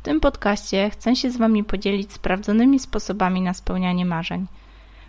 W 0.00 0.02
tym 0.02 0.20
podcaście 0.20 0.90
chcę 0.90 1.16
się 1.16 1.30
z 1.30 1.36
Wami 1.36 1.64
podzielić 1.64 2.12
sprawdzonymi 2.12 2.78
sposobami 2.78 3.42
na 3.42 3.54
spełnianie 3.54 4.04
marzeń. 4.04 4.46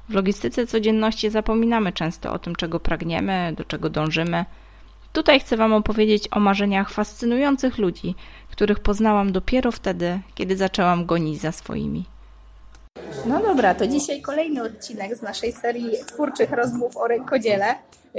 W 0.10 0.14
logistyce 0.14 0.68
codzienności 0.68 1.30
zapominamy 1.30 1.94
często 1.94 2.34
o 2.34 2.40
tym, 2.40 2.56
czego 2.56 2.80
pragniemy, 2.80 3.54
do 3.58 3.64
czego 3.64 3.90
dążymy. 3.90 4.46
Tutaj 5.14 5.40
chcę 5.40 5.58
Wam 5.58 5.74
opowiedzieć 5.74 6.28
o 6.32 6.40
marzeniach 6.40 6.90
fascynujących 6.90 7.78
ludzi, 7.78 8.16
których 8.50 8.80
poznałam 8.80 9.32
dopiero 9.32 9.72
wtedy, 9.72 10.20
kiedy 10.36 10.58
zaczęłam 10.58 11.06
gonić 11.06 11.42
za 11.42 11.52
swoimi. 11.52 12.06
No 13.26 13.42
dobra, 13.42 13.76
to 13.76 13.88
dzisiaj 13.88 14.22
kolejny 14.22 14.64
odcinek 14.64 15.16
z 15.16 15.22
naszej 15.22 15.52
serii 15.52 15.92
twórczych 16.08 16.52
rozmów 16.52 16.98
o 16.98 17.08
rękodziele. 17.08 17.76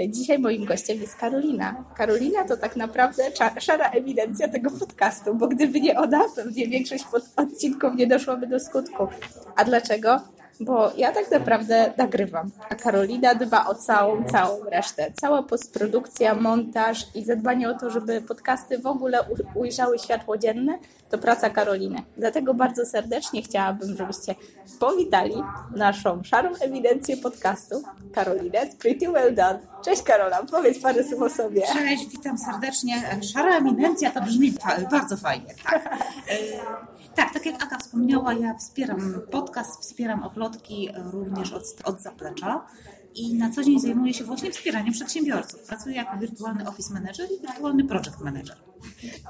Dzisiaj 0.09 0.39
moim 0.39 0.65
gościem 0.65 1.01
jest 1.01 1.17
Karolina. 1.17 1.85
Karolina 1.97 2.45
to 2.45 2.57
tak 2.57 2.77
naprawdę 2.77 3.23
szara 3.61 3.91
ewidencja 3.91 4.49
tego 4.49 4.71
podcastu, 4.71 5.35
bo 5.35 5.49
gdyby 5.49 5.81
nie 5.81 5.99
ona, 5.99 6.25
pewnie 6.37 6.69
większość 6.69 7.05
odcinków 7.37 7.95
nie 7.95 8.07
doszłaby 8.07 8.47
do 8.47 8.61
skutku. 8.61 9.09
A 9.57 9.65
dlaczego? 9.65 10.21
Bo 10.61 10.93
ja 10.97 11.13
tak 11.13 11.31
naprawdę 11.31 11.93
nagrywam, 11.97 12.51
a 12.71 12.75
Karolina 12.75 13.35
dba 13.35 13.67
o 13.67 13.75
całą, 13.75 14.25
całą 14.25 14.65
resztę. 14.65 15.13
Cała 15.21 15.43
postprodukcja, 15.43 16.35
montaż 16.35 17.07
i 17.15 17.25
zadbanie 17.25 17.71
o 17.71 17.79
to, 17.79 17.91
żeby 17.91 18.21
podcasty 18.21 18.79
w 18.79 18.87
ogóle 18.87 19.19
ujrzały 19.55 19.99
światło 19.99 20.39
dzienne, 20.39 20.79
to 21.11 21.19
praca 21.19 21.51
Karoliny. 21.51 22.03
Dlatego 22.17 22.55
bardzo 22.55 22.87
serdecznie 22.87 23.43
chciałabym, 23.43 23.97
żebyście 23.97 24.35
powitali 24.81 25.43
naszą 25.77 26.23
szarą 26.25 26.51
ewidencję 26.61 27.17
podcastu, 27.17 27.83
Karolinę 28.13 28.71
z 28.73 28.77
Pretty 28.77 29.13
Well 29.13 29.35
Done. 29.35 29.59
Cześć 29.85 30.03
Karola, 30.03 30.43
powiedz 30.51 30.83
parę 30.83 31.05
słów 31.05 31.23
o 31.23 31.31
sobie. 31.31 31.63
Cześć, 31.73 32.09
witam 32.09 32.39
serdecznie. 32.39 33.03
Szara 33.33 33.59
ewidencja 33.59 34.11
to 34.11 34.21
brzmi 34.21 34.53
bardzo 34.91 35.17
fajnie. 35.17 35.55
Tak. 35.65 35.99
Tak, 37.15 37.33
tak 37.33 37.47
jak 37.47 37.63
Aga 37.63 37.79
wspomniała, 37.79 38.35
ja 38.35 38.55
wspieram 38.55 39.15
podcast, 39.31 39.81
wspieram 39.81 40.23
oplotki 40.23 40.89
również 40.97 41.53
od, 41.53 41.63
od 41.85 42.01
zaplecza 42.01 42.67
i 43.15 43.35
na 43.35 43.51
co 43.51 43.63
dzień 43.63 43.81
zajmuję 43.81 44.15
się 44.15 44.25
właśnie 44.25 44.51
wspieraniem 44.51 44.93
przedsiębiorców. 44.93 45.61
Pracuję 45.63 45.97
jako 45.97 46.17
wirtualny 46.19 46.69
office 46.69 46.95
manager 46.95 47.27
i 47.31 47.41
wirtualny 47.47 47.85
project 47.85 48.21
manager. 48.21 48.72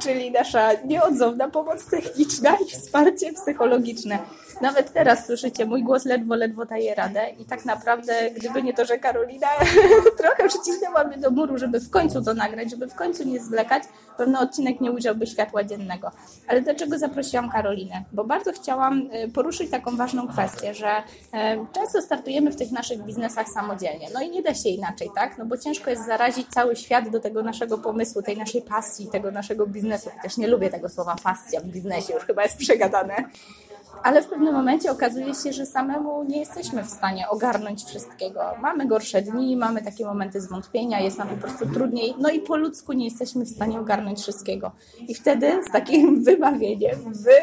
Czyli 0.03 0.31
nasza 0.31 0.73
nieodzowna 0.85 1.49
pomoc 1.51 1.87
techniczna 1.87 2.57
i 2.67 2.71
wsparcie 2.71 3.33
psychologiczne. 3.33 4.19
Nawet 4.61 4.93
teraz 4.93 5.27
słyszycie, 5.27 5.67
mój 5.67 5.83
głos 5.83 6.05
ledwo, 6.05 6.35
ledwo 6.35 6.65
daje 6.65 6.95
radę 6.95 7.31
i 7.39 7.45
tak 7.45 7.65
naprawdę, 7.65 8.31
gdyby 8.31 8.63
nie 8.63 8.75
to, 8.75 8.85
że 8.85 8.99
Karolina 8.99 9.47
trochę 10.19 10.49
przycisnęła 10.49 11.05
mnie 11.05 11.19
do 11.19 11.31
muru, 11.31 11.59
żeby 11.59 11.81
w 11.81 11.91
końcu 11.91 12.23
to 12.23 12.35
nagrać, 12.35 12.71
żeby 12.71 12.89
w 12.89 12.95
końcu 12.95 13.25
nie 13.25 13.41
zwlekać, 13.41 13.83
pewno 14.17 14.41
odcinek 14.41 14.81
nie 14.81 14.93
ujrzałby 14.93 15.27
światła 15.27 15.65
dziennego. 15.65 16.11
Ale 16.49 16.63
dlaczego 16.63 16.99
zaprosiłam 16.99 17.51
Karolinę? 17.51 18.05
Bo 18.13 18.25
bardzo 18.25 18.53
chciałam 18.53 19.09
e, 19.13 19.29
poruszyć 19.29 19.71
taką 19.71 19.97
ważną 19.97 20.29
kwestię, 20.29 20.75
że 20.75 20.89
e, 21.33 21.67
często 21.73 22.03
startujemy 22.03 22.51
w 22.51 22.57
tych 22.57 22.73
naszych 22.73 23.05
biznesach 23.05 23.49
samodzielnie. 23.49 24.09
No 24.15 24.23
i 24.23 24.31
nie 24.31 24.43
da 24.43 24.55
się 24.55 24.69
inaczej, 24.69 25.11
tak? 25.15 25.39
No 25.39 25.45
bo 25.47 25.59
ciężko 25.59 25.91
jest 25.91 26.07
zarazić 26.07 26.49
cały 26.49 26.77
świat 26.77 27.09
do 27.09 27.21
tego 27.21 27.43
naszego 27.43 27.79
pomysłu, 27.79 28.23
tej 28.23 28.37
naszej 28.37 28.63
pasji, 28.63 29.07
tego 29.07 29.31
naszego 29.31 29.42
biznesu. 29.67 30.11
Chociaż 30.17 30.37
nie 30.37 30.49
lubię 30.49 30.71
tego 30.71 30.89
słowa 30.89 31.17
pasja 31.23 31.61
w 31.61 31.65
biznesie, 31.65 32.15
już 32.15 32.23
chyba 32.23 32.43
jest 32.43 32.57
przegadane 32.57 33.25
ale 34.03 34.23
w 34.23 34.27
pewnym 34.27 34.55
momencie 34.55 34.91
okazuje 34.91 35.35
się, 35.35 35.53
że 35.53 35.67
samemu 35.67 36.25
nie 36.25 36.39
jesteśmy 36.39 36.85
w 36.85 36.91
stanie 36.91 37.29
ogarnąć 37.29 37.85
wszystkiego. 37.85 38.41
Mamy 38.61 38.87
gorsze 38.87 39.23
dni, 39.23 39.57
mamy 39.57 39.83
takie 39.83 40.07
momenty 40.07 40.41
zwątpienia, 40.41 41.01
jest 41.01 41.19
nam 41.19 41.29
po 41.29 41.37
prostu 41.37 41.67
trudniej, 41.67 42.15
no 42.19 42.31
i 42.31 42.41
po 42.41 42.57
ludzku 42.57 42.93
nie 42.93 43.05
jesteśmy 43.05 43.45
w 43.45 43.49
stanie 43.49 43.81
ogarnąć 43.81 44.21
wszystkiego. 44.21 44.73
I 45.09 45.15
wtedy 45.15 45.61
z 45.69 45.73
takim 45.73 46.03
wybawieniem, 46.25 46.99
wy, 47.13 47.37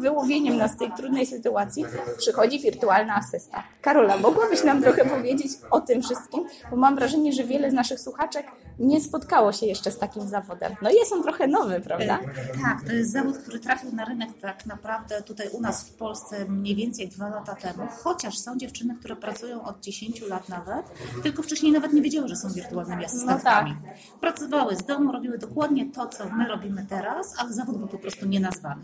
wyłowieniem 0.00 0.56
nas 0.56 0.72
z 0.72 0.76
tej 0.76 0.92
trudnej 0.92 1.26
sytuacji 1.26 1.84
przychodzi 2.18 2.60
wirtualna 2.60 3.16
asysta. 3.16 3.62
Karola, 3.82 4.16
mogłabyś 4.16 4.64
nam 4.64 4.82
trochę 4.82 5.04
powiedzieć 5.04 5.52
o 5.70 5.80
tym 5.80 6.02
wszystkim? 6.02 6.44
Bo 6.70 6.76
mam 6.76 6.94
wrażenie, 6.94 7.32
że 7.32 7.44
wiele 7.44 7.70
z 7.70 7.74
naszych 7.74 8.00
słuchaczek 8.00 8.46
nie 8.78 9.00
spotkało 9.00 9.52
się 9.52 9.66
jeszcze 9.66 9.90
z 9.90 9.98
takim 9.98 10.28
zawodem. 10.28 10.74
No 10.82 10.90
jest 10.90 11.12
on 11.12 11.22
trochę 11.22 11.46
nowy, 11.46 11.80
prawda? 11.80 12.18
Tak, 12.62 12.86
to 12.86 12.92
jest 12.92 13.12
zawód, 13.12 13.38
który 13.38 13.60
trafił 13.60 13.92
na 13.92 14.04
rynek 14.04 14.28
tak 14.40 14.66
naprawdę 14.66 15.22
tutaj 15.22 15.48
u 15.52 15.60
nas 15.60 15.84
w 15.84 15.95
Polsce 15.96 16.44
mniej 16.44 16.76
więcej 16.76 17.08
dwa 17.08 17.28
lata 17.28 17.54
temu, 17.54 17.88
chociaż 18.02 18.38
są 18.38 18.56
dziewczyny, 18.56 18.94
które 18.94 19.16
pracują 19.16 19.62
od 19.62 19.80
10 19.80 20.20
lat 20.20 20.48
nawet, 20.48 20.86
tylko 21.22 21.42
wcześniej 21.42 21.72
nawet 21.72 21.92
nie 21.92 22.02
wiedziały, 22.02 22.28
że 22.28 22.36
są 22.36 22.52
wirtualnymi 22.52 23.04
asystentkami. 23.04 23.74
No 23.82 23.88
tak. 23.88 24.20
Pracowały 24.20 24.76
z 24.76 24.84
domu, 24.84 25.12
robiły 25.12 25.38
dokładnie 25.38 25.90
to, 25.90 26.06
co 26.06 26.28
my 26.28 26.48
robimy 26.48 26.86
teraz, 26.88 27.34
ale 27.38 27.52
zawód 27.52 27.78
był 27.78 27.88
po 27.88 27.98
prostu 27.98 28.26
nienazwany. 28.26 28.82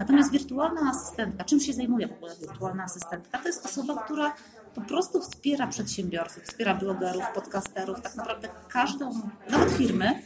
Natomiast 0.00 0.30
wirtualna 0.30 0.90
asystentka, 0.90 1.44
czym 1.44 1.60
się 1.60 1.72
zajmuje 1.72 2.08
w 2.08 2.12
ogóle 2.12 2.36
wirtualna 2.36 2.84
asystentka? 2.84 3.38
To 3.38 3.48
jest 3.48 3.66
osoba, 3.66 4.02
która 4.04 4.34
po 4.74 4.80
prostu 4.80 5.20
wspiera 5.20 5.66
przedsiębiorców, 5.66 6.42
wspiera 6.42 6.74
blogerów, 6.74 7.24
podcasterów, 7.34 8.00
tak 8.00 8.14
naprawdę 8.14 8.48
każdą, 8.68 9.10
nawet 9.50 9.72
firmy 9.72 10.22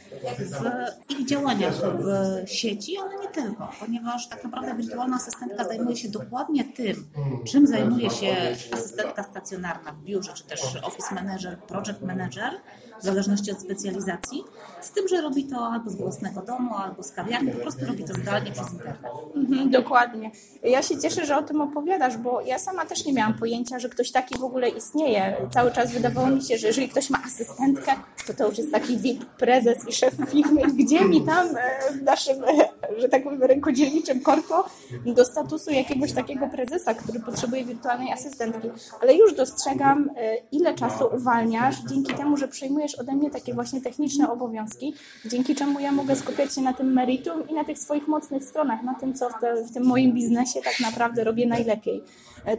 w 1.07 1.11
ich 1.11 1.27
działaniach 1.27 1.73
w 1.73 2.49
sieci, 2.49 2.97
ale 2.97 3.17
nie 3.17 3.27
tylko, 3.27 3.71
ponieważ 3.79 4.29
tak 4.29 4.43
naprawdę 4.43 4.75
wirtualna 4.75 5.15
asystentka 5.15 5.63
zajmuje 5.63 5.95
się 5.95 6.09
dokładnie 6.09 6.63
tym, 6.63 7.07
czym 7.47 7.67
zajmuje 7.67 8.09
się 8.09 8.35
asystentka 8.71 9.23
stacjonarna 9.23 9.91
w 9.91 10.01
biurze, 10.01 10.33
czy 10.33 10.43
też 10.43 10.61
office 10.83 11.15
manager, 11.15 11.57
project 11.57 12.01
manager, 12.01 12.51
w 12.99 13.03
zależności 13.03 13.51
od 13.51 13.59
specjalizacji, 13.59 14.43
z 14.81 14.91
tym, 14.91 15.07
że 15.07 15.21
robi 15.21 15.43
to 15.43 15.67
albo 15.67 15.89
z 15.89 15.95
własnego 15.95 16.41
domu, 16.41 16.75
albo 16.75 17.03
z 17.03 17.11
kawiarni, 17.11 17.51
po 17.51 17.59
prostu 17.59 17.85
robi 17.85 18.03
to 18.03 18.13
zdalnie 18.13 18.51
przez 18.51 18.71
internet. 18.71 19.11
Mhm, 19.35 19.69
dokładnie. 19.69 20.31
Ja 20.63 20.83
się 20.83 21.01
cieszę, 21.01 21.25
że 21.25 21.37
o 21.37 21.43
tym 21.43 21.61
opowiadasz, 21.61 22.17
bo 22.17 22.41
ja 22.41 22.59
sama 22.59 22.85
też 22.85 23.05
nie 23.05 23.13
miałam 23.13 23.33
pojęcia, 23.33 23.79
że 23.79 23.89
ktoś 23.89 24.11
taki 24.11 24.39
w 24.39 24.43
ogóle 24.43 24.69
istnieje. 24.69 25.35
Cały 25.51 25.71
czas 25.71 25.91
wydawało 25.91 26.27
mi 26.27 26.43
się, 26.43 26.57
że 26.57 26.67
jeżeli 26.67 26.89
ktoś 26.89 27.09
ma 27.09 27.19
asystentkę, 27.25 27.91
to 28.27 28.33
to 28.33 28.47
już 28.47 28.57
jest 28.57 28.71
taki 28.71 28.97
VIP 28.97 29.25
prezes 29.25 29.87
i 29.87 29.93
szef 29.93 30.13
firmy. 30.29 30.61
Gdzie 30.73 31.05
mi 31.05 31.21
tam 31.21 31.47
e, 31.57 31.93
w 31.93 32.03
naszym, 32.03 32.43
e, 32.43 32.69
że 33.01 33.09
tak 33.09 33.23
powiem, 33.23 33.43
rękodzielniczym 33.43 34.19
korpo 34.21 34.65
do 35.05 35.25
statusu 35.25 35.71
jakiegoś 35.71 36.11
takiego 36.11 36.47
prezesa, 36.47 36.93
który 36.93 37.19
potrzebuje 37.19 37.65
wirtualnej 37.65 38.11
asystentki. 38.11 38.69
Ale 39.01 39.15
już 39.15 39.35
dostrzegam, 39.35 40.09
e, 40.17 40.37
ile 40.51 40.73
czasu 40.73 41.09
uwalniasz 41.15 41.75
dzięki 41.89 42.13
temu, 42.13 42.37
że 42.37 42.47
przejmujesz 42.47 42.84
ode 42.93 43.11
mnie 43.11 43.29
takie 43.29 43.53
właśnie 43.53 43.81
techniczne 43.81 44.31
obowiązki, 44.31 44.93
dzięki 45.25 45.55
czemu 45.55 45.79
ja 45.79 45.91
mogę 45.91 46.15
skupiać 46.15 46.55
się 46.55 46.61
na 46.61 46.73
tym 46.73 46.93
meritum 46.93 47.49
i 47.49 47.53
na 47.53 47.63
tych 47.63 47.79
swoich 47.79 48.07
mocnych 48.07 48.43
stronach, 48.43 48.83
na 48.83 48.93
tym, 48.93 49.13
co 49.13 49.29
w, 49.29 49.33
te, 49.41 49.63
w 49.63 49.73
tym 49.73 49.85
moim 49.85 50.13
biznesie 50.13 50.61
tak 50.61 50.79
naprawdę 50.79 51.23
robię 51.23 51.47
najlepiej. 51.47 52.03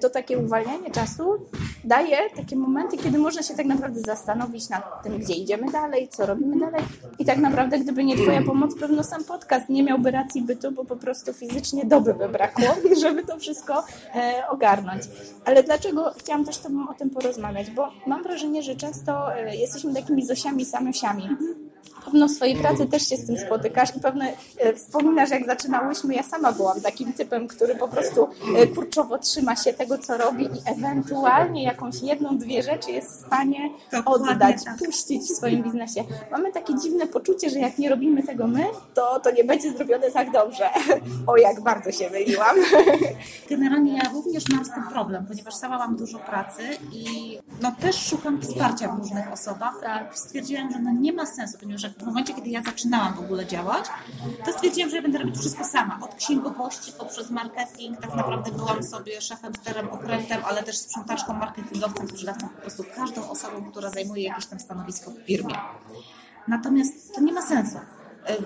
To 0.01 0.11
takie 0.11 0.39
uwalnianie 0.39 0.91
czasu 0.91 1.25
daje 1.85 2.31
takie 2.37 2.57
momenty, 2.57 2.97
kiedy 2.97 3.19
można 3.19 3.43
się 3.43 3.55
tak 3.55 3.67
naprawdę 3.67 4.01
zastanowić 4.01 4.69
nad 4.69 5.03
tym, 5.03 5.19
gdzie 5.19 5.35
idziemy 5.35 5.73
dalej, 5.73 6.09
co 6.09 6.27
robimy 6.27 6.59
dalej. 6.59 6.83
I 7.19 7.25
tak 7.25 7.39
naprawdę, 7.39 7.79
gdyby 7.79 8.05
nie 8.05 8.17
Twoja 8.17 8.43
pomoc, 8.43 8.79
pewno 8.81 9.05
sam 9.05 9.25
podcast 9.25 9.69
nie 9.69 9.83
miałby 9.83 10.11
racji 10.11 10.43
bytu, 10.43 10.73
bo 10.73 10.85
po 10.85 10.97
prostu 10.97 11.33
fizycznie 11.33 11.85
doby 11.85 12.15
by 12.15 12.29
brakło, 12.29 12.65
żeby 13.03 13.25
to 13.25 13.39
wszystko 13.39 13.85
e, 14.15 14.43
ogarnąć. 14.49 15.03
Ale 15.45 15.63
dlaczego 15.63 16.13
chciałam 16.19 16.45
też 16.45 16.57
z 16.57 16.61
Tobą 16.61 16.89
o 16.89 16.95
tym 16.95 17.11
porozmawiać? 17.11 17.71
Bo 17.71 17.89
mam 18.07 18.23
wrażenie, 18.23 18.63
że 18.63 18.77
często 18.77 19.37
e, 19.37 19.57
jesteśmy 19.57 19.95
takimi 19.95 20.16
sami 20.17 20.23
Zosiami, 20.25 20.65
Sanusiami. 20.65 21.29
Pewno 22.11 22.29
w 22.29 22.31
swojej 22.31 22.57
pracy 22.57 22.87
też 22.87 23.09
się 23.09 23.17
z 23.17 23.27
tym 23.27 23.39
spotykasz 23.39 23.97
i 23.97 24.01
pewnie 24.01 24.37
e, 24.59 24.73
wspominasz, 24.73 25.31
jak 25.31 25.47
zaczynałyśmy, 25.47 26.15
ja 26.15 26.23
sama 26.23 26.53
byłam 26.53 26.81
takim 26.81 27.13
typem, 27.13 27.49
który 27.49 27.75
po 27.75 27.89
prostu 27.89 28.29
e, 28.57 28.67
kurczowo 28.67 29.19
trzyma 29.19 29.57
się 29.57 29.73
tego, 29.73 29.99
co 29.99 30.17
robi 30.17 30.45
i 30.45 30.61
ewentualnie 30.67 31.65
jakąś 31.65 32.03
jedną, 32.03 32.39
dwie 32.39 32.63
rzeczy 32.63 32.91
jest 32.91 33.11
w 33.13 33.27
stanie 33.27 33.71
oddać, 34.05 34.65
tak. 34.65 34.79
puścić 34.79 35.23
w 35.23 35.37
swoim 35.37 35.63
biznesie. 35.63 36.05
Mamy 36.31 36.53
takie 36.53 36.75
dziwne 36.75 37.07
poczucie, 37.07 37.51
że 37.51 37.59
jak 37.59 37.79
nie 37.79 37.91
robimy 37.91 38.23
tego 38.23 38.47
my, 38.47 38.65
to, 38.95 39.21
to 39.21 39.31
nie 39.31 39.45
będzie 39.45 39.73
zrobione 39.73 40.11
tak 40.11 40.31
dobrze. 40.31 40.69
O, 41.27 41.37
jak 41.37 41.61
bardzo 41.61 41.93
się 41.93 42.11
myliłam. 42.11 42.57
Generalnie 43.51 43.97
ja 43.97 44.11
również 44.13 44.45
mam 44.49 44.65
z 44.65 44.71
tym 44.71 44.83
problem, 44.89 45.27
ponieważ 45.27 45.55
sama 45.55 45.79
mam 45.79 45.97
dużo 45.97 46.19
pracy 46.19 46.63
i 46.93 47.39
no 47.63 47.73
też 47.81 47.97
szukam 47.97 48.43
wsparcia 48.43 48.89
w 48.89 48.99
różnych 48.99 49.33
osobach. 49.33 49.81
Tak. 49.81 50.19
Stwierdziłam, 50.19 50.73
że 50.73 50.79
no 50.79 50.93
nie 50.93 51.13
ma 51.13 51.27
sensu, 51.27 51.59
ponieważ 51.59 51.85
w 51.99 52.03
momencie, 52.03 52.35
kiedy 52.35 52.51
ja 52.51 52.63
zaczynałam 52.63 53.15
w 53.15 53.21
ogóle 53.21 53.47
działać, 53.47 53.85
to 54.45 54.53
stwierdziłam, 54.53 54.91
że 54.91 54.97
ja 54.97 55.03
będę 55.03 55.19
robić 55.19 55.39
wszystko 55.39 55.65
sama. 55.65 55.99
Od 56.03 56.15
księgowości 56.15 56.93
poprzez 56.99 57.31
marketing. 57.31 58.01
Tak 58.01 58.15
naprawdę 58.15 58.53
byłam 58.53 58.83
sobie 58.83 59.21
szefem, 59.21 59.55
sterem, 59.55 59.89
okrętem, 59.89 60.41
ale 60.49 60.63
też 60.63 60.79
sprzątaczką, 60.79 61.33
marketingowcem, 61.33 62.09
sprzedawcą, 62.09 62.49
po 62.49 62.61
prostu 62.61 62.85
każdą 62.97 63.31
osobą, 63.31 63.71
która 63.71 63.91
zajmuje 63.91 64.23
jakieś 64.23 64.47
tam 64.47 64.61
stanowisko 64.61 65.11
w 65.11 65.19
firmie. 65.19 65.55
Natomiast 66.49 67.15
to 67.15 67.21
nie 67.21 67.33
ma 67.33 67.43
sensu. 67.43 67.79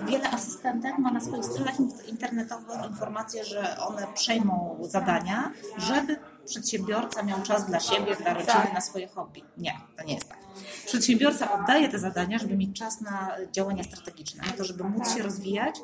Wiele 0.07 0.31
asystentek 0.31 0.97
ma 0.97 1.11
na 1.11 1.21
swoich 1.21 1.45
stronach 1.45 1.75
internetowych 2.07 2.85
informacje, 2.89 3.45
że 3.45 3.77
one 3.77 4.07
przejmą 4.13 4.77
zadania, 4.81 5.51
żeby 5.77 6.19
przedsiębiorca 6.45 7.23
miał 7.23 7.41
czas 7.41 7.65
dla 7.65 7.79
siebie, 7.79 8.15
dla 8.15 8.33
rodziny, 8.33 8.53
tak. 8.53 8.73
na 8.73 8.81
swoje 8.81 9.07
hobby. 9.07 9.43
Nie, 9.57 9.73
to 9.97 10.03
nie 10.03 10.13
jest 10.13 10.29
tak. 10.29 10.37
Przedsiębiorca 10.85 11.61
oddaje 11.61 11.89
te 11.89 11.99
zadania, 11.99 12.37
żeby 12.37 12.57
mieć 12.57 12.79
czas 12.79 13.01
na 13.01 13.37
działania 13.51 13.83
strategiczne, 13.83 14.43
na 14.47 14.51
to, 14.51 14.63
żeby 14.63 14.83
móc 14.83 15.15
się 15.15 15.23
rozwijać 15.23 15.75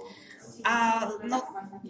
A 0.63 1.07
no, 1.23 1.41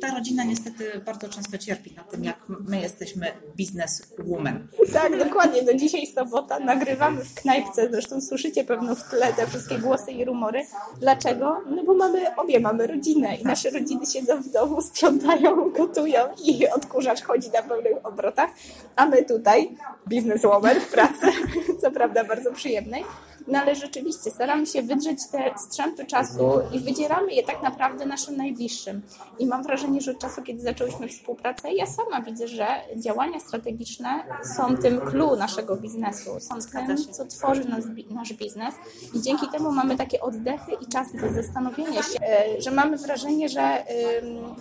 ta 0.02 0.16
rodzina 0.16 0.44
niestety 0.44 1.02
bardzo 1.06 1.30
często 1.30 1.58
cierpi 1.58 1.94
na 1.96 2.04
tym, 2.04 2.24
jak 2.24 2.38
my 2.48 2.82
jesteśmy 2.82 3.32
bizneswoman. 3.56 4.68
Tak, 4.94 5.18
dokładnie. 5.18 5.64
Do 5.64 5.74
dzisiaj 5.74 6.08
sobota 6.08 6.60
nagrywamy 6.60 7.24
w 7.26 7.34
knajpce. 7.34 7.90
Zresztą 7.92 8.22
słyszycie 8.22 8.64
pewno 8.64 8.96
w 8.96 9.04
tle 9.04 9.34
te 9.34 9.48
wszystkie 9.48 9.80
głosy 9.80 10.12
i 10.12 10.26
rumory. 10.26 10.66
Dlaczego? 11.00 11.62
No 11.70 11.84
bo 11.84 11.94
mamy, 11.94 12.36
obie 12.36 12.60
mamy 12.60 12.88
rodzinę 12.88 13.36
i 13.36 13.44
nasze 13.44 13.70
rodziny 13.70 14.06
siedzą 14.06 14.42
w 14.42 14.50
domu, 14.50 14.82
sprzątają, 14.82 15.72
gotują 15.72 16.20
i 16.46 16.68
odkurzacz 16.68 17.22
chodzi 17.24 17.50
na 17.52 17.64
pełnych 17.64 18.06
obrotach. 18.06 18.50
A 18.96 19.06
my 19.06 19.26
tutaj, 19.26 19.78
bizneswoman 20.08 20.80
w 20.80 20.92
pracy, 20.92 21.28
co 21.82 21.92
prawda 21.92 22.24
bardzo 22.24 22.52
przyjemnej, 22.52 23.04
no 23.48 23.60
ale 23.60 23.76
rzeczywiście 23.76 24.32
staramy 24.32 24.66
się 24.66 24.82
wydrzeć 24.82 25.28
te 25.32 25.54
strzępy 25.58 26.06
czasu 26.06 26.50
i 26.72 26.80
wydzieramy 26.80 27.34
je 27.34 27.44
tak 27.44 27.64
naprawdę 27.64 28.06
naszym 28.06 28.38
najbliższym. 28.38 29.02
I 29.40 29.46
mam 29.48 29.64
wrażenie, 29.64 30.02
że 30.02 30.12
od 30.12 30.20
czasu, 30.20 30.42
kiedy 30.42 30.62
zaczęłyśmy 30.62 31.08
współpracę, 31.08 31.74
ja 31.74 31.86
sama 31.86 32.22
widzę, 32.22 32.48
że 32.48 32.68
działania 32.96 33.40
strategiczne 33.40 34.24
są 34.58 34.78
tym 34.78 35.02
clue 35.02 35.36
naszego 35.36 35.76
biznesu, 35.76 36.40
są 36.40 36.56
tym, 36.88 36.98
co 36.98 37.26
tworzy 37.26 37.66
nas, 37.70 37.84
nasz 38.10 38.34
biznes 38.34 38.76
i 39.14 39.22
dzięki 39.22 39.48
temu 39.48 39.72
mamy 39.72 39.98
takie 39.98 40.22
oddechy 40.22 40.72
i 40.82 40.88
czasy 40.88 41.18
do 41.18 41.34
zastanowienia 41.34 42.04
się, 42.04 42.20
e, 42.22 42.62
że 42.62 42.72
mamy 42.72 42.98
wrażenie, 42.98 43.50
że 43.50 43.84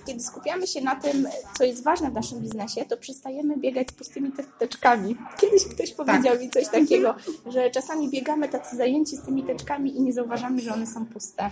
kiedy 0.06 0.20
skupiamy 0.20 0.66
się 0.66 0.80
na 0.80 0.96
tym, 0.96 1.28
co 1.58 1.64
jest 1.64 1.84
ważne 1.84 2.10
w 2.10 2.14
naszym 2.14 2.40
biznesie, 2.40 2.84
to 2.84 2.96
przestajemy 2.96 3.56
biegać 3.56 3.88
z 3.90 3.92
pustymi 3.92 4.32
teczkami. 4.58 5.16
Kiedyś 5.40 5.64
ktoś 5.64 5.92
powiedział 5.92 6.32
tak. 6.32 6.40
mi 6.40 6.50
coś 6.50 6.68
takiego, 6.68 7.14
że 7.46 7.70
czasami 7.70 8.10
biegamy 8.10 8.48
tacy 8.48 8.75
zajęci 8.76 9.16
z 9.16 9.22
tymi 9.22 9.42
teczkami 9.42 9.96
i 9.96 10.02
nie 10.02 10.12
zauważamy, 10.12 10.60
że 10.60 10.74
one 10.74 10.86
są 10.86 11.06
puste. 11.06 11.50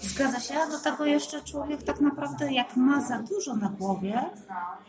Zgadza 0.00 0.40
się, 0.40 0.54
do 0.70 0.78
tego 0.78 1.04
jeszcze 1.04 1.42
człowiek 1.42 1.82
tak 1.82 2.00
naprawdę 2.00 2.52
jak 2.52 2.76
ma 2.76 3.00
za 3.00 3.18
dużo 3.18 3.56
na 3.56 3.68
głowie, 3.68 4.30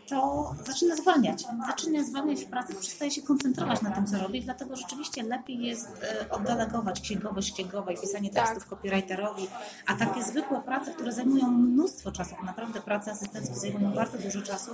to 0.08 0.50
zaczyna 0.66 0.96
zwalniać. 0.96 1.44
Zaczyna 1.66 2.04
zwalniać 2.04 2.44
w 2.44 2.46
pracy, 2.46 2.74
przestaje 2.74 3.10
się 3.10 3.22
koncentrować 3.22 3.82
na 3.82 3.90
tym, 3.90 4.06
co 4.06 4.18
robi, 4.18 4.42
dlatego 4.42 4.76
rzeczywiście 4.76 5.22
lepiej 5.22 5.66
jest 5.66 5.88
e, 6.02 6.30
oddelegować 6.30 7.00
księgowość 7.00 7.52
księgowej, 7.52 7.96
pisanie 8.00 8.30
tak. 8.30 8.42
tekstów 8.44 8.62
tak. 8.62 8.70
copywriterowi, 8.70 9.48
a 9.86 9.94
takie 9.94 10.22
zwykłe 10.22 10.60
prace, 10.60 10.92
które 10.92 11.12
zajmują 11.12 11.50
mnóstwo 11.50 12.12
czasu, 12.12 12.34
naprawdę 12.44 12.80
prace 12.80 13.10
asystenckie 13.10 13.54
zajmują 13.54 13.92
bardzo 13.92 14.18
dużo 14.18 14.42
czasu, 14.42 14.70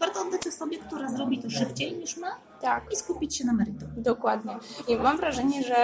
warto 0.00 0.20
oddać 0.20 0.46
osobie, 0.46 0.78
która 0.78 1.08
zrobi 1.08 1.38
to 1.38 1.50
szybciej 1.50 1.96
niż 1.96 2.16
my 2.16 2.26
tak. 2.60 2.92
i 2.92 2.96
skupić 2.96 3.36
się 3.36 3.44
na 3.44 3.52
meritum. 3.52 3.88
Dokładnie. 3.96 4.56
I 4.88 4.96
mam 4.96 5.16
wrażenie, 5.16 5.62
że, 5.62 5.76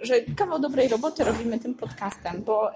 że 0.00 0.20
kawał 0.20 0.58
dobrej 0.58 0.88
roboty 0.88 1.24
robimy 1.24 1.58
tym 1.58 1.74
podcastem, 1.74 2.42
bo 2.44 2.70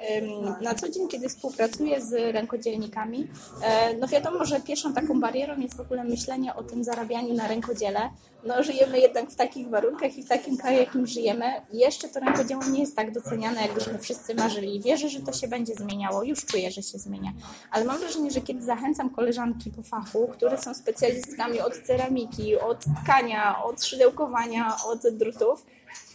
na 0.61 0.75
co 0.75 0.89
dzień, 0.89 1.09
kiedy 1.09 1.29
współpracuję 1.29 2.01
z 2.01 2.35
rękodzielnikami, 2.35 3.29
e, 3.63 3.97
no 3.97 4.09
wiadomo, 4.09 4.45
że 4.45 4.61
pierwszą 4.61 4.93
taką 4.93 5.21
barierą 5.21 5.59
jest 5.59 5.77
w 5.77 5.81
ogóle 5.81 6.05
myślenie 6.05 6.55
o 6.55 6.63
tym 6.63 6.85
zarabianiu 6.85 7.35
na 7.35 7.49
rękodziele. 7.49 8.11
No 8.47 8.63
żyjemy 8.63 8.99
jednak 8.99 9.31
w 9.31 9.37
takich 9.37 9.69
warunkach 9.69 10.19
i 10.19 10.23
w 10.23 10.29
takim 10.29 10.57
kraju, 10.57 10.79
jakim 10.79 11.07
żyjemy. 11.07 11.45
Jeszcze 11.73 12.09
to 12.09 12.21
rękodzieło 12.21 12.65
nie 12.65 12.81
jest 12.81 12.97
tak 12.97 13.13
doceniane, 13.13 13.63
jakbyśmy 13.63 13.99
wszyscy 13.99 14.35
marzyli. 14.35 14.81
Wierzę, 14.81 15.09
że 15.09 15.21
to 15.21 15.33
się 15.33 15.49
będzie 15.49 15.75
zmieniało. 15.75 16.23
Już 16.23 16.45
czuję, 16.45 16.71
że 16.71 16.83
się 16.83 16.99
zmienia. 16.99 17.33
Ale 17.71 17.85
mam 17.85 17.99
wrażenie, 17.99 18.31
że 18.31 18.41
kiedy 18.41 18.63
zachęcam 18.63 19.11
koleżanki 19.11 19.71
po 19.71 19.83
fachu, 19.83 20.29
które 20.33 20.59
są 20.59 20.75
specjalistkami 20.75 21.61
od 21.61 21.83
ceramiki, 21.83 22.57
od 22.57 22.85
tkania, 23.03 23.24
od 23.65 23.85
szydełkowania, 23.85 24.77
od 24.87 25.09
drutów, 25.09 25.67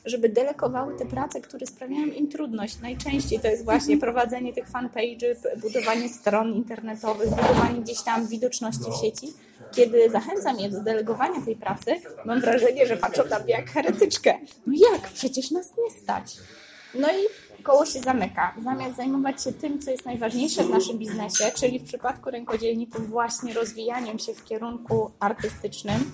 żeby 0.06 0.30
delegowały 0.30 0.98
te 0.98 1.06
prace, 1.06 1.42
które 1.42 1.66
sprawiają 1.66 2.06
im 2.06 2.30
trudność. 2.30 2.80
Najczęściej 2.82 3.40
to 3.40 3.48
jest 3.48 3.64
właśnie 3.64 3.98
prowadzenie 3.98 4.54
tych 4.54 4.72
fanpage'ów, 4.72 5.36
budowanie 5.62 6.10
stron 6.10 6.54
internetowych, 6.54 7.30
budowanie 7.30 7.82
gdzieś 7.82 8.02
tam 8.02 8.28
widoczności 8.28 8.92
w 8.92 9.02
sieci. 9.02 9.34
Kiedy 9.72 10.10
zachęcam 10.10 10.60
je 10.60 10.70
do 10.70 10.84
delegowania 10.84 11.42
tej 11.46 11.56
pracy, 11.56 11.96
mam 12.26 12.42
wrażenie, 12.42 12.88
że 12.88 12.98
patrzą 12.98 13.26
na 13.26 13.40
mnie 13.40 13.54
jak 13.54 13.70
heretyczkę. 13.70 14.40
No 14.68 14.74
jak? 14.92 15.10
Przecież 15.10 15.52
nas 15.52 15.74
nie 15.78 16.02
stać. 16.02 16.38
No 16.94 17.08
i 17.08 17.24
koło 17.64 17.86
się 17.86 18.00
zamyka. 18.00 18.56
Zamiast 18.64 18.96
zajmować 18.96 19.44
się 19.44 19.54
tym, 19.54 19.82
co 19.82 19.92
jest 19.92 20.06
najważniejsze 20.06 20.64
w 20.64 20.70
naszym 20.70 20.98
biznesie, 20.98 21.52
czyli 21.56 21.80
w 21.80 21.84
przypadku 21.84 22.30
rękodzielników 22.30 23.10
właśnie 23.10 23.54
rozwijaniem 23.54 24.20
się 24.20 24.34
w 24.34 24.44
kierunku 24.44 25.12
artystycznym, 25.20 26.12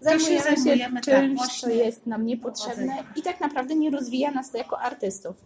zajmujemy 0.00 0.50
się, 0.50 0.56
zajmujemy, 0.56 1.00
czymś, 1.00 1.40
tak, 1.40 1.50
co 1.50 1.68
jest 1.68 2.06
nam 2.06 2.26
niepotrzebne 2.26 3.04
i 3.16 3.22
tak 3.22 3.40
naprawdę 3.40 3.74
nie 3.74 3.90
rozwija 3.90 4.30
nas 4.30 4.50
to 4.50 4.58
jako 4.58 4.80
artystów. 4.80 5.36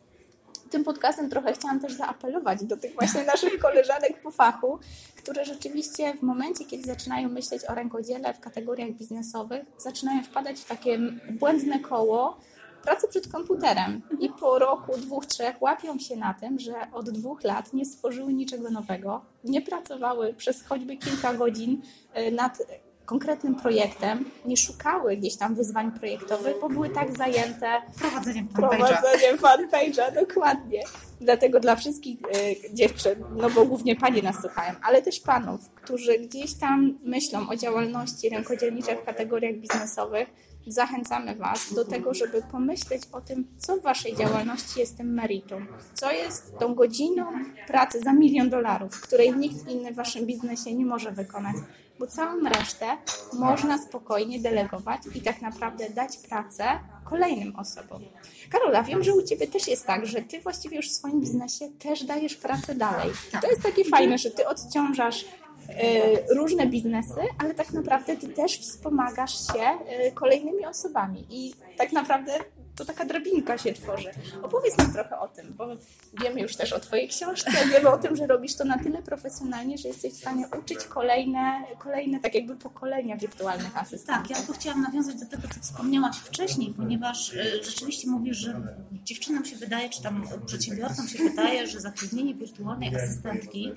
Tym 0.71 0.85
podcastem 0.85 1.31
trochę 1.31 1.53
chciałam 1.53 1.81
też 1.81 1.93
zaapelować 1.93 2.65
do 2.65 2.77
tych 2.77 2.95
właśnie 2.95 3.25
naszych 3.25 3.59
koleżanek 3.59 4.23
po 4.23 4.31
fachu, 4.31 4.79
które 5.17 5.45
rzeczywiście 5.45 6.15
w 6.15 6.23
momencie, 6.23 6.65
kiedy 6.65 6.83
zaczynają 6.83 7.29
myśleć 7.29 7.65
o 7.65 7.75
rękodziele 7.75 8.35
w 8.35 8.41
kategoriach 8.41 8.91
biznesowych, 8.91 9.63
zaczynają 9.79 10.23
wpadać 10.23 10.61
w 10.61 10.65
takie 10.65 10.99
błędne 11.31 11.81
koło, 11.81 12.37
pracy 12.83 13.09
przed 13.09 13.33
komputerem. 13.33 14.03
I 14.21 14.29
po 14.29 14.59
roku, 14.59 14.93
dwóch, 14.99 15.27
trzech 15.27 15.63
łapią 15.63 15.99
się 15.99 16.17
na 16.17 16.35
tym, 16.35 16.59
że 16.59 16.75
od 16.93 17.11
dwóch 17.11 17.45
lat 17.45 17.73
nie 17.73 17.85
stworzyły 17.85 18.35
niczego 18.35 18.71
nowego, 18.71 19.25
nie 19.45 19.63
pracowały 19.63 20.35
przez 20.35 20.63
choćby 20.63 20.97
kilka 20.97 21.35
godzin 21.35 21.83
e, 22.13 22.31
nad 22.31 22.59
konkretnym 23.07 23.55
projektem, 23.55 24.25
nie 24.45 24.57
szukały 24.57 25.17
gdzieś 25.17 25.37
tam 25.37 25.55
wyzwań 25.55 25.93
projektowych, 25.93 26.57
bo 26.61 26.69
były 26.69 26.89
tak 26.91 27.17
zajęte 27.17 27.83
prowadzeniem 27.99 28.49
fanpage'a. 28.49 28.77
Prowadzeniem 28.77 29.39
fanpage'a, 29.39 30.15
dokładnie. 30.15 30.83
Dlatego 31.21 31.61
dla 31.61 31.77
wszystkich 31.77 32.19
y, 32.19 32.75
dziewczyn, 32.75 33.25
no 33.37 33.51
bo 33.51 33.65
głównie 33.67 33.97
panie 33.97 34.23
nas 34.23 34.41
słuchają, 34.41 34.75
ale 34.83 35.03
też 35.03 35.21
panów, 35.21 35.61
którzy 35.75 36.19
gdzieś 36.19 36.55
tam 36.55 36.99
myślą 37.05 37.49
o 37.49 37.57
działalności 37.57 38.29
rękodzielniczej 38.29 38.97
w 38.97 39.05
kategoriach 39.05 39.55
biznesowych, 39.55 40.29
zachęcamy 40.67 41.37
Was 41.37 41.75
do 41.75 41.85
tego, 41.85 42.15
żeby 42.15 42.43
pomyśleć 42.53 43.03
o 43.13 43.21
tym, 43.21 43.47
co 43.59 43.77
w 43.77 43.83
Waszej 43.83 44.17
działalności 44.17 44.81
jest 44.81 44.97
tym 44.97 45.15
meritum, 45.15 45.67
co 45.95 46.13
jest 46.13 46.59
tą 46.59 46.75
godziną 46.75 47.27
pracy 47.67 48.01
za 48.01 48.13
milion 48.13 48.51
dolarów, 48.51 49.01
której 49.01 49.37
nikt 49.37 49.69
inny 49.69 49.93
w 49.93 49.97
Waszym 49.97 50.27
biznesie 50.27 50.75
nie 50.75 50.87
może 50.87 51.13
wykonać, 51.13 51.57
bo 51.99 52.07
całą 52.07 52.41
resztę 52.41 52.87
można 53.33 53.79
spokojnie 53.79 54.41
delegować 54.41 55.01
i 55.15 55.21
tak 55.21 55.43
naprawdę 55.43 55.91
dać 55.91 56.17
pracę 56.17 56.65
kolejnym 57.05 57.57
osobom. 57.57 58.03
Karola, 58.51 58.83
wiem, 58.83 59.03
że 59.03 59.15
u 59.15 59.23
Ciebie 59.23 59.47
też 59.47 59.69
jest 59.69 59.87
tak, 59.87 60.07
że 60.07 60.23
Ty 60.23 60.41
właściwie 60.41 60.77
już 60.77 60.89
w 60.89 60.93
swoim 60.93 61.21
biznesie 61.21 61.69
też 61.79 62.05
dajesz 62.05 62.37
pracę 62.37 62.75
dalej. 62.75 63.11
To 63.43 63.51
jest 63.51 63.63
takie 63.63 63.85
fajne, 63.85 64.19
że 64.19 64.31
Ty 64.31 64.47
odciążasz 64.47 65.25
różne 66.37 66.67
biznesy, 66.67 67.21
ale 67.39 67.55
tak 67.55 67.73
naprawdę 67.73 68.17
ty 68.17 68.29
też 68.29 68.59
wspomagasz 68.59 69.47
się 69.47 69.63
e, 69.63 70.11
kolejnymi 70.11 70.67
osobami 70.67 71.25
i 71.31 71.53
tak 71.77 71.93
naprawdę 71.93 72.33
to 72.77 72.85
taka 72.85 73.05
drabinka 73.05 73.59
się 73.59 73.73
tworzy. 73.73 74.11
Opowiedz 74.43 74.77
nam 74.77 74.93
trochę 74.93 75.19
o 75.19 75.29
tym, 75.29 75.55
bo 75.57 75.67
wiemy 76.23 76.41
już 76.41 76.57
też 76.57 76.73
o 76.73 76.81
Twojej 76.81 77.09
książce, 77.09 77.51
wiemy 77.73 77.89
o 77.89 77.99
tym, 77.99 78.17
że 78.17 78.27
robisz 78.27 78.55
to 78.55 78.65
na 78.65 78.79
tyle 78.79 79.03
profesjonalnie, 79.03 79.79
że 79.79 79.89
jesteś 79.89 80.13
w 80.13 80.17
stanie 80.17 80.49
uczyć 80.59 80.85
kolejne, 80.85 81.63
kolejne 81.79 82.21
tak 82.21 82.35
jakby 82.35 82.57
pokolenia 82.57 83.17
wirtualnych 83.17 83.77
asystentów. 83.77 84.29
Tak, 84.29 84.31
ja 84.31 84.37
tylko 84.37 84.53
chciałam 84.53 84.83
nawiązać 84.83 85.21
do 85.21 85.27
tego, 85.27 85.49
co 85.55 85.61
wspomniałaś 85.61 86.17
wcześniej, 86.17 86.75
ponieważ 86.77 87.35
e, 87.35 87.65
rzeczywiście 87.65 88.11
mówisz, 88.11 88.37
że 88.37 88.77
dziewczynom 88.93 89.45
się 89.45 89.57
wydaje, 89.57 89.91
czy 89.91 90.03
tam 90.03 90.29
przedsiębiorcom 90.47 91.09
się 91.09 91.19
wydaje, 91.19 91.67
że 91.67 91.81
zatrudnienie 91.81 92.35
wirtualnej 92.35 92.97
asystentki 92.97 93.73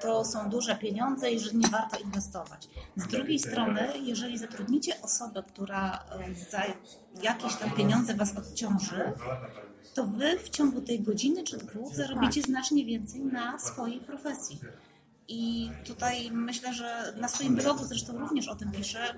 to 0.00 0.24
są 0.24 0.50
duże 0.50 0.76
pieniądze 0.76 1.32
i 1.32 1.38
że 1.38 1.52
nie 1.52 1.68
warto 1.68 1.98
inwestować. 1.98 2.68
Z 2.96 3.06
drugiej 3.06 3.38
strony, 3.38 3.88
jeżeli 4.02 4.38
zatrudnicie 4.38 5.02
osobę, 5.02 5.42
która 5.42 6.04
e, 6.10 6.34
za 6.34 6.62
jakieś 7.22 7.56
tam 7.56 7.70
pieniądze 7.70 8.14
Was 8.14 8.36
odciąży, 8.36 9.12
to 9.94 10.06
Wy 10.06 10.38
w 10.38 10.48
ciągu 10.48 10.80
tej 10.80 11.00
godziny 11.00 11.44
czy 11.44 11.58
dwóch 11.58 11.94
zarobicie 11.94 12.42
znacznie 12.42 12.84
więcej 12.84 13.20
na 13.20 13.58
swojej 13.58 14.00
profesji. 14.00 14.60
I 15.28 15.70
tutaj 15.84 16.30
myślę, 16.32 16.74
że 16.74 17.14
na 17.20 17.28
swoim 17.28 17.56
blogu 17.56 17.84
zresztą 17.84 18.18
również 18.18 18.48
o 18.48 18.54
tym 18.54 18.72
piszę. 18.72 19.14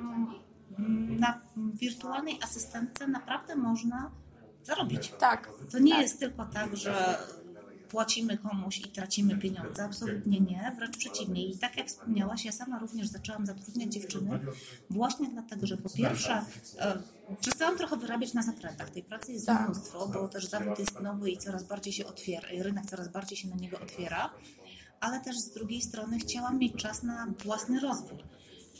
Na 1.19 1.41
wirtualnej 1.75 2.39
asystentce 2.43 3.09
naprawdę 3.09 3.57
można 3.57 4.11
zarobić. 4.63 5.13
Tak. 5.19 5.51
To 5.73 5.79
nie 5.79 5.93
tak. 5.93 6.03
jest 6.03 6.21
tylko 6.21 6.47
tak, 6.47 6.77
że 6.77 7.19
płacimy 7.93 8.39
komuś 8.39 8.79
i 8.79 8.83
tracimy 8.89 9.39
pieniądze. 9.39 9.85
Absolutnie 9.85 10.41
nie, 10.41 10.73
wręcz 10.77 10.97
przeciwnie. 10.97 11.47
I 11.47 11.59
tak 11.59 11.77
jak 11.77 11.87
wspomniałaś, 11.87 12.45
ja 12.45 12.53
sama 12.53 12.79
również 12.79 13.07
zaczęłam 13.07 13.47
zatrudniać 13.47 13.93
dziewczyny 13.93 14.41
właśnie 14.91 15.29
dlatego, 15.29 15.67
że 15.67 15.77
po 15.77 15.91
pierwsze 15.91 16.45
e, 16.79 16.99
przestałam 17.41 17.79
trochę 17.79 17.97
wyrabiać 17.97 18.35
na 18.35 18.43
zakrętach. 18.43 18.91
Tej 18.91 19.03
pracy 19.03 19.33
jest 19.33 19.47
tak. 19.47 19.65
mnóstwo, 19.65 20.09
bo 20.09 20.29
też 20.29 20.47
zawód 20.47 20.79
jest 20.79 21.01
nowy 21.01 21.31
i 21.31 21.39
coraz 21.39 21.65
bardziej 21.65 21.93
się 21.93 22.07
otwiera, 22.07 22.49
rynek 22.59 22.87
coraz 22.87 23.09
bardziej 23.09 23.39
się 23.39 23.49
na 23.49 23.57
niego 23.57 23.81
otwiera, 23.81 24.31
ale 25.01 25.21
też 25.21 25.39
z 25.39 25.51
drugiej 25.51 25.83
strony 25.83 26.19
chciałam 26.19 26.59
mieć 26.59 26.75
czas 26.75 27.03
na 27.03 27.27
własny 27.45 27.81
rozwój. 27.81 28.19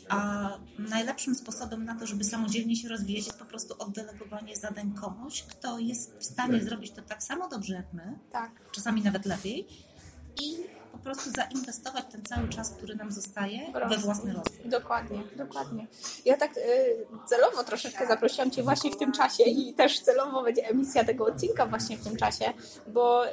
A 0.09 0.49
najlepszym 0.79 1.35
sposobem 1.35 1.85
na 1.85 1.95
to, 1.95 2.05
żeby 2.05 2.23
samodzielnie 2.23 2.75
się 2.75 2.87
rozwijać, 2.89 3.25
jest 3.25 3.39
po 3.39 3.45
prostu 3.45 3.75
oddelegowanie 3.79 4.55
zadań 4.55 4.93
komuś, 4.93 5.43
kto 5.43 5.79
jest 5.79 6.17
w 6.19 6.25
stanie 6.25 6.63
zrobić 6.63 6.91
to 6.91 7.01
tak 7.01 7.23
samo 7.23 7.49
dobrze 7.49 7.73
jak 7.73 7.93
my, 7.93 8.19
tak. 8.31 8.51
czasami 8.71 9.01
nawet 9.01 9.25
lepiej, 9.25 9.67
i 10.41 10.57
po 10.91 10.97
prostu 10.97 11.29
zainwestować 11.31 12.05
ten 12.11 12.23
cały 12.23 12.49
czas, 12.49 12.69
który 12.69 12.95
nam 12.95 13.11
zostaje 13.11 13.71
we 13.89 13.97
własny 13.97 14.33
rozwój. 14.33 14.69
Dokładnie, 14.69 15.23
dokładnie. 15.35 15.87
Ja 16.25 16.37
tak 16.37 16.57
y, 16.57 16.61
celowo 17.25 17.63
troszeczkę 17.63 18.07
zaprosiłam 18.07 18.51
Cię 18.51 18.63
właśnie 18.63 18.91
w 18.91 18.97
tym 18.97 19.11
czasie 19.11 19.43
i 19.43 19.73
też 19.73 19.99
celowo 19.99 20.43
będzie 20.43 20.67
emisja 20.67 21.03
tego 21.03 21.25
odcinka 21.25 21.65
właśnie 21.65 21.97
w 21.97 22.03
tym 22.03 22.15
czasie, 22.17 22.45
bo 22.87 23.27
y, 23.27 23.29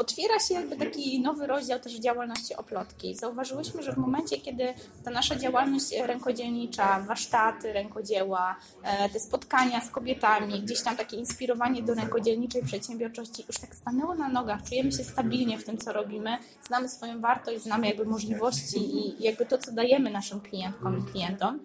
otwiera 0.00 0.38
się 0.38 0.54
jakby 0.54 0.76
taki 0.76 1.20
nowy 1.20 1.46
rozdział 1.46 1.80
też 1.80 1.94
działalności 1.94 2.56
oplotki. 2.56 3.14
Zauważyłyśmy, 3.14 3.82
że 3.82 3.92
w 3.92 3.96
momencie, 3.96 4.40
kiedy 4.40 4.74
ta 5.04 5.10
nasza 5.10 5.36
działalność 5.36 5.92
rękodzielnicza, 6.06 7.00
warsztaty 7.00 7.72
rękodzieła, 7.72 8.56
e, 8.82 9.08
te 9.08 9.20
spotkania 9.20 9.80
z 9.80 9.90
kobietami, 9.90 10.62
gdzieś 10.62 10.82
tam 10.82 10.96
takie 10.96 11.16
inspirowanie 11.16 11.82
do 11.82 11.94
rękodzielniczej 11.94 12.62
przedsiębiorczości 12.62 13.44
już 13.48 13.58
tak 13.58 13.74
stanęło 13.74 14.14
na 14.14 14.28
nogach, 14.28 14.62
czujemy 14.68 14.92
się 14.92 15.04
stabilnie 15.04 15.58
w 15.58 15.64
tym, 15.64 15.78
co 15.78 15.92
robimy, 15.92 16.38
znamy 16.66 16.88
swoją 16.88 17.20
wartość, 17.20 17.62
znamy 17.62 17.86
jakby 17.86 18.04
możliwości 18.04 18.96
i 18.96 19.22
jakby 19.22 19.46
to, 19.46 19.58
co 19.58 19.72
dajemy 19.72 20.10
naszym 20.10 20.40
klientkom 20.40 20.98
i 20.98 21.12
klientom, 21.12 21.60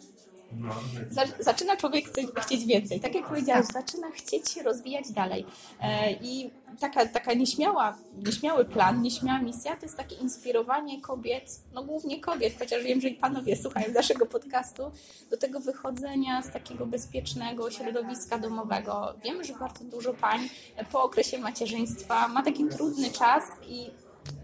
zaczyna 1.40 1.78
człowiek 1.78 2.06
chcieć 2.42 2.66
więcej. 2.66 3.00
Tak 3.00 3.16
jak 3.16 3.28
powiedziałaś, 3.28 3.66
zaczyna 3.66 4.12
chcieć 4.12 4.50
się 4.50 4.64
rozwijać 4.64 5.12
dalej. 5.12 5.46
E, 5.82 6.12
I 6.12 6.50
taka, 6.80 7.06
taka 7.06 7.34
nieśmiała, 7.34 7.98
nieśmiały 8.26 8.66
plan, 8.66 9.02
nieśmiała 9.02 9.42
misja 9.42 9.76
to 9.76 9.86
jest 9.86 9.98
takie 9.98 10.16
inspirowanie 10.16 11.02
kobiet, 11.02 11.60
no 11.74 11.84
głównie 11.84 12.20
kobiet, 12.20 12.54
chociaż 12.60 12.84
wiem, 12.84 13.02
że 13.02 13.08
i 13.08 13.16
panowie 13.16 13.56
słuchają 13.56 13.94
naszego 13.94 14.26
podcastu, 14.26 14.92
do 15.30 15.38
tego 15.38 15.60
wychodzenia 15.60 16.44
z 16.44 16.52
takiego 16.52 16.86
bezpiecznego 16.86 17.72
środowiska 17.72 18.40
domowego. 18.40 19.14
Wiemy, 19.24 19.44
że 19.44 19.54
bardzo 19.54 19.84
dużo 19.84 20.14
pań 20.14 20.50
po 20.92 21.04
okresie 21.04 21.38
macierzyństwa 21.40 22.28
ma 22.28 22.44
taki 22.44 22.66
trudny 22.66 23.12
czas 23.12 23.44
i 23.68 23.90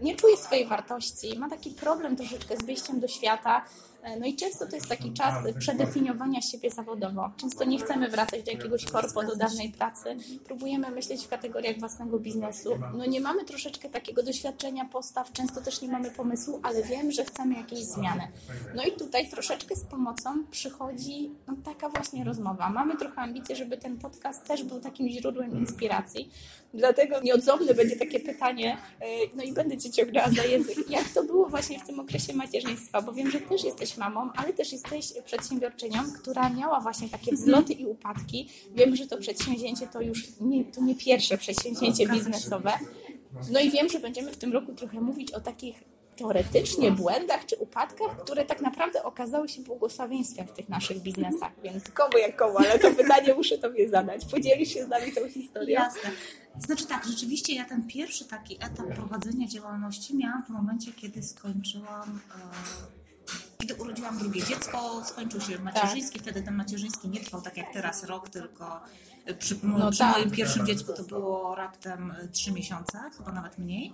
nie 0.02 0.16
czuje 0.16 0.38
swojej 0.38 0.68
wartości, 0.68 1.40
ma 1.40 1.50
taki 1.50 1.72
problem 1.72 2.16
troszeczkę 2.16 2.58
z 2.58 2.66
wyjściem 2.66 3.00
do 3.00 3.08
świata, 3.08 3.66
no 4.20 4.26
i 4.26 4.36
często 4.36 4.68
to 4.68 4.76
jest 4.76 4.88
taki 4.88 5.14
czas 5.14 5.36
przedefiniowania 5.60 6.42
siebie 6.42 6.70
zawodowo. 6.70 7.32
Często 7.38 7.64
nie 7.64 7.80
chcemy 7.80 8.10
wracać 8.10 8.44
do 8.44 8.52
jakiegoś 8.52 8.86
korpo, 8.86 9.24
do 9.24 9.36
dawnej 9.36 9.70
pracy. 9.70 10.16
Próbujemy 10.46 10.92
myśleć 10.92 11.26
w 11.26 11.28
kategoriach 11.28 11.80
własnego 11.80 12.20
biznesu. 12.20 12.80
No 12.98 13.06
nie 13.06 13.22
mamy 13.22 13.46
troszeczkę 13.46 13.90
takiego 13.90 14.24
doświadczenia, 14.24 14.86
postaw, 14.86 15.32
często 15.32 15.62
też 15.62 15.82
nie 15.82 15.88
mamy 15.88 16.12
pomysłu, 16.12 16.60
ale 16.64 16.84
wiem, 16.84 17.12
że 17.12 17.26
chcemy 17.26 17.56
jakiejś 17.56 17.84
zmiany. 17.84 18.28
No 18.76 18.84
i 18.84 18.92
tutaj 18.92 19.30
troszeczkę 19.30 19.76
z 19.76 19.84
pomocą 19.84 20.44
przychodzi 20.52 21.32
no, 21.48 21.54
taka 21.66 21.90
właśnie 21.90 22.24
rozmowa. 22.24 22.70
Mamy 22.70 22.98
trochę 22.98 23.22
ambicje, 23.22 23.56
żeby 23.56 23.78
ten 23.78 23.98
podcast 23.98 24.44
też 24.48 24.64
był 24.64 24.80
takim 24.80 25.10
źródłem 25.10 25.60
inspiracji. 25.60 26.30
Dlatego 26.74 27.22
nieodzowne 27.22 27.74
będzie 27.74 27.96
takie 27.96 28.20
pytanie, 28.20 28.78
e, 29.00 29.06
no 29.36 29.44
i 29.44 29.54
będę 29.54 29.78
Cię 29.78 29.92
ciągnęła 29.92 30.30
za 30.30 30.44
język. 30.44 30.90
Jak 30.90 31.10
to 31.10 31.24
było 31.24 31.50
właśnie 31.50 31.80
w 31.80 31.88
tym 31.88 32.00
okresie 32.00 32.34
macierzyństwa? 32.34 33.02
Bo 33.02 33.14
wiem, 33.14 33.32
że 33.32 33.40
też 33.40 33.64
jesteś 33.64 33.91
jesteś 33.92 33.98
mamą, 33.98 34.32
ale 34.36 34.54
też 34.54 34.72
jesteś 34.72 35.14
przedsiębiorczynią, 35.26 36.00
która 36.22 36.50
miała 36.50 36.80
właśnie 36.80 37.10
takie 37.10 37.32
wzloty 37.32 37.74
i 37.74 37.86
upadki. 37.86 38.50
Wiem, 38.72 38.96
że 38.96 39.08
to 39.08 39.18
przedsięwzięcie 39.18 39.88
to 39.88 40.02
już 40.02 40.40
nie, 40.40 40.66
to 40.66 40.82
nie 40.82 40.96
pierwsze 40.96 41.38
przedsięwzięcie 41.38 42.08
biznesowe. 42.08 42.72
No 43.52 43.60
i 43.60 43.72
wiem, 43.72 43.90
że 43.90 44.00
będziemy 44.00 44.32
w 44.32 44.38
tym 44.38 44.54
roku 44.54 44.74
trochę 44.74 45.02
mówić 45.02 45.32
o 45.32 45.40
takich 45.40 45.84
teoretycznie 46.18 46.92
błędach 46.92 47.46
czy 47.46 47.56
upadkach, 47.56 48.24
które 48.24 48.46
tak 48.46 48.62
naprawdę 48.62 49.04
okazały 49.04 49.50
się 49.50 49.62
błogosławieństwem 49.62 50.48
w 50.48 50.52
tych 50.52 50.70
naszych 50.70 51.00
biznesach. 51.00 51.52
Więc 51.64 51.84
komu 51.84 52.18
jak 52.18 52.36
komu, 52.36 52.58
ale 52.58 52.80
to 52.80 52.92
pytanie 52.92 53.34
muszę 53.36 53.58
Tobie 53.58 53.90
zadać. 53.90 54.26
Podzielisz 54.26 54.74
się 54.74 54.86
z 54.86 54.88
nami 54.88 55.12
tą 55.12 55.30
historią? 55.30 55.74
Jasne. 55.74 56.10
Znaczy 56.60 56.88
tak, 56.88 57.06
rzeczywiście 57.06 57.56
ja 57.56 57.66
ten 57.66 57.88
pierwszy 57.88 58.26
taki 58.26 58.56
etap 58.56 58.88
prowadzenia 58.96 59.48
działalności 59.48 60.18
miałam 60.18 60.44
w 60.44 60.50
momencie, 60.50 60.92
kiedy 60.92 61.24
skończyłam 61.24 62.20
e, 62.36 63.01
kiedy 63.58 63.76
urodziłam 63.76 64.18
drugie 64.18 64.44
dziecko, 64.44 65.06
skończył 65.06 65.42
się 65.42 65.60
macierzyński, 65.60 66.14
tak. 66.14 66.24
wtedy 66.24 66.44
ten 66.44 66.56
macierzyński 66.56 67.10
nie 67.10 67.20
trwał 67.20 67.42
tak 67.42 67.58
jak 67.58 67.74
teraz 67.74 68.04
rok, 68.04 68.30
tylko 68.30 68.82
przy, 69.40 69.60
no 69.64 69.92
przy 69.92 70.00
tak. 70.00 70.18
moim 70.18 70.32
pierwszym 70.32 70.66
dziecku 70.66 70.94
to 70.94 71.04
było 71.04 71.56
raptem 71.56 72.14
trzy 72.32 72.52
miesiące, 72.52 73.00
chyba 73.18 73.32
nawet 73.32 73.58
mniej. 73.58 73.94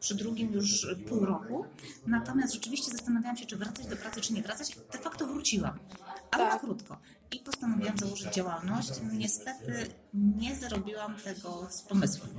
Przy 0.00 0.14
drugim 0.14 0.52
już 0.52 0.86
pół 1.08 1.26
roku. 1.26 1.64
Natomiast 2.06 2.54
rzeczywiście 2.54 2.92
zastanawiałam 2.92 3.36
się, 3.36 3.46
czy 3.46 3.56
wracać 3.56 3.86
do 3.86 3.96
pracy, 3.96 4.20
czy 4.20 4.32
nie 4.32 4.42
wracać. 4.42 4.76
De 4.92 4.98
facto 4.98 5.26
wróciłam, 5.26 5.78
ale 6.30 6.44
tak. 6.44 6.52
na 6.52 6.58
krótko. 6.58 6.98
I 7.32 7.38
postanowiłam 7.38 7.98
założyć 7.98 8.34
działalność. 8.34 8.90
Niestety 9.12 9.86
nie 10.14 10.56
zrobiłam 10.56 11.16
tego 11.16 11.66
z 11.70 11.82
pomysłem 11.82 12.30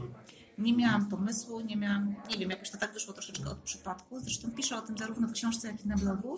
nie 0.60 0.74
miałam 0.74 1.06
pomysłu, 1.06 1.62
nie 1.62 1.78
miałam, 1.78 2.16
nie 2.30 2.38
wiem, 2.38 2.50
jakoś 2.50 2.70
to 2.70 2.78
tak 2.78 2.94
wyszło 2.94 3.14
troszeczkę 3.14 3.50
od 3.50 3.58
przypadku. 3.58 4.20
Zresztą 4.20 4.52
piszę 4.52 4.78
o 4.78 4.82
tym 4.82 4.98
zarówno 4.98 5.28
w 5.28 5.32
książce, 5.32 5.68
jak 5.68 5.86
i 5.86 5.88
na 5.88 5.98
blogu. 5.98 6.38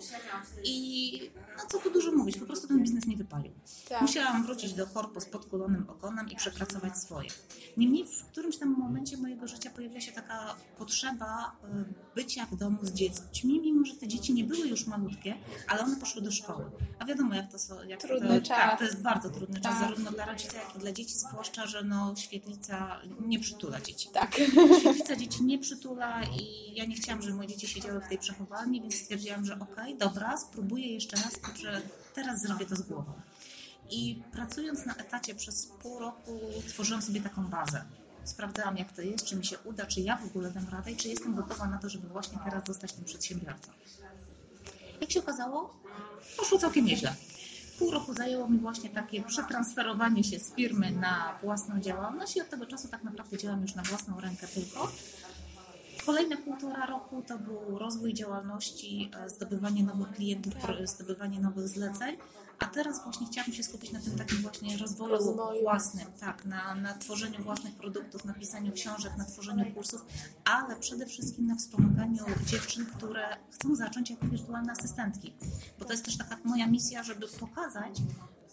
I 0.64 1.30
no 1.56 1.62
co 1.68 1.78
tu 1.78 1.90
dużo 1.90 2.12
mówić, 2.12 2.38
po 2.38 2.46
prostu 2.46 2.68
ten 2.68 2.82
biznes 2.82 3.06
nie 3.06 3.16
wypalił. 3.16 3.52
Tak. 3.88 4.00
Musiałam 4.02 4.46
wrócić 4.46 4.72
do 4.72 4.86
korpo 4.86 5.20
z 5.20 5.26
podkulonym 5.26 5.90
ogonem 5.90 6.30
i 6.30 6.36
przepracować 6.36 6.98
swoje. 6.98 7.28
Niemniej 7.76 8.06
w 8.06 8.26
którymś 8.26 8.56
tam 8.56 8.68
momencie 8.68 9.16
mojego 9.16 9.48
życia 9.48 9.70
pojawiła 9.70 10.00
się 10.00 10.12
taka 10.12 10.54
potrzeba 10.78 11.56
y, 11.64 12.14
bycia 12.14 12.46
w 12.46 12.56
domu 12.56 12.78
z 12.82 12.92
dziećmi, 12.92 13.60
mimo 13.60 13.84
że 13.84 13.94
te 13.94 14.08
dzieci 14.08 14.34
nie 14.34 14.44
były 14.44 14.68
już 14.68 14.86
malutkie, 14.86 15.34
ale 15.68 15.82
one 15.82 15.96
poszły 15.96 16.22
do 16.22 16.30
szkoły. 16.30 16.64
A 17.02 17.04
wiadomo, 17.04 17.34
jak 17.34 17.52
to 17.52 17.58
są. 17.58 17.82
Jak 17.82 18.00
trudny 18.00 18.40
to, 18.40 18.46
czas. 18.46 18.58
Tak, 18.58 18.78
to 18.78 18.84
jest 18.84 19.02
bardzo 19.02 19.30
trudny 19.30 19.60
tak. 19.60 19.72
czas, 19.72 19.80
zarówno 19.80 20.10
dla 20.10 20.24
rodzica, 20.24 20.56
jak 20.58 20.76
i 20.76 20.78
dla 20.78 20.92
dzieci, 20.92 21.14
zwłaszcza, 21.14 21.66
że 21.66 21.82
no, 21.82 22.16
świetlica 22.16 23.00
nie 23.20 23.40
przytula 23.40 23.80
dzieci. 23.80 24.08
Tak. 24.12 24.34
Świetlica 24.80 25.16
dzieci 25.16 25.44
nie 25.44 25.58
przytula 25.58 26.22
i 26.24 26.74
ja 26.74 26.84
nie 26.84 26.94
chciałam, 26.94 27.22
żeby 27.22 27.34
moje 27.34 27.48
dzieci 27.48 27.68
siedziały 27.68 28.00
w 28.00 28.08
tej 28.08 28.18
przechowalni, 28.18 28.80
więc 28.80 28.94
stwierdziłam, 28.94 29.44
że 29.44 29.54
okej, 29.54 29.94
okay, 29.94 29.96
dobra, 29.96 30.36
spróbuję 30.36 30.94
jeszcze 30.94 31.16
raz, 31.16 31.56
że 31.62 31.82
teraz 32.14 32.42
zrobię 32.42 32.66
to 32.66 32.76
z 32.76 32.82
głową. 32.82 33.12
I 33.90 34.22
pracując 34.32 34.86
na 34.86 34.94
etacie 34.94 35.34
przez 35.34 35.66
pół 35.66 35.98
roku 35.98 36.40
tworzyłam 36.68 37.02
sobie 37.02 37.20
taką 37.20 37.44
bazę. 37.44 37.84
Sprawdzałam, 38.24 38.76
jak 38.76 38.92
to 38.92 39.02
jest, 39.02 39.24
czy 39.24 39.36
mi 39.36 39.44
się 39.44 39.58
uda, 39.58 39.86
czy 39.86 40.00
ja 40.00 40.16
w 40.16 40.24
ogóle 40.24 40.50
dam 40.50 40.68
radę 40.68 40.92
i 40.92 40.96
czy 40.96 41.08
jestem 41.08 41.34
gotowa 41.34 41.66
na 41.66 41.78
to, 41.78 41.88
żeby 41.88 42.08
właśnie 42.08 42.38
teraz 42.44 42.66
zostać 42.66 42.92
tym 42.92 43.04
przedsiębiorcą. 43.04 43.70
Jak 45.02 45.10
się 45.10 45.20
okazało, 45.20 45.74
poszło 46.36 46.58
całkiem 46.58 46.84
nieźle 46.84 47.14
pół 47.82 47.90
roku 47.90 48.14
zajęło 48.14 48.48
mi 48.48 48.58
właśnie 48.58 48.90
takie 48.90 49.22
przetransferowanie 49.22 50.24
się 50.24 50.40
z 50.40 50.54
firmy 50.54 50.90
na 50.90 51.38
własną 51.42 51.80
działalność 51.80 52.36
i 52.36 52.40
od 52.40 52.48
tego 52.48 52.66
czasu 52.66 52.88
tak 52.88 53.02
naprawdę 53.02 53.38
działam 53.38 53.62
już 53.62 53.74
na 53.74 53.82
własną 53.82 54.20
rękę 54.20 54.46
tylko. 54.48 54.92
Kolejne 56.06 56.36
półtora 56.36 56.86
roku 56.86 57.22
to 57.28 57.38
był 57.38 57.78
rozwój 57.78 58.14
działalności, 58.14 59.10
e, 59.16 59.30
zdobywanie 59.30 59.82
nowych 59.82 60.12
klientów, 60.12 60.54
zdobywanie 60.84 61.40
nowych 61.40 61.68
zleceń, 61.68 62.16
a 62.62 62.68
teraz 62.68 63.04
właśnie 63.04 63.26
chciałabym 63.26 63.54
się 63.54 63.62
skupić 63.62 63.92
na 63.92 64.00
tym 64.00 64.18
takim 64.18 64.38
właśnie 64.38 64.78
rozwoju, 64.78 65.10
rozwoju. 65.10 65.62
własnym, 65.62 66.06
tak, 66.20 66.44
na, 66.44 66.74
na 66.74 66.94
tworzeniu 66.94 67.42
własnych 67.42 67.74
produktów, 67.74 68.24
na 68.24 68.34
pisaniu 68.34 68.72
książek, 68.72 69.12
na 69.18 69.24
tworzeniu 69.24 69.74
kursów, 69.74 70.04
ale 70.44 70.76
przede 70.76 71.06
wszystkim 71.06 71.46
na 71.46 71.56
wspomaganiu 71.56 72.24
dziewczyn, 72.46 72.86
które 72.86 73.36
chcą 73.50 73.74
zacząć 73.74 74.10
jako 74.10 74.26
wirtualne 74.26 74.72
asystentki. 74.72 75.34
Bo 75.78 75.84
to 75.84 75.92
jest 75.92 76.04
też 76.04 76.18
taka 76.18 76.38
moja 76.44 76.66
misja, 76.66 77.02
żeby 77.02 77.28
pokazać, 77.28 77.98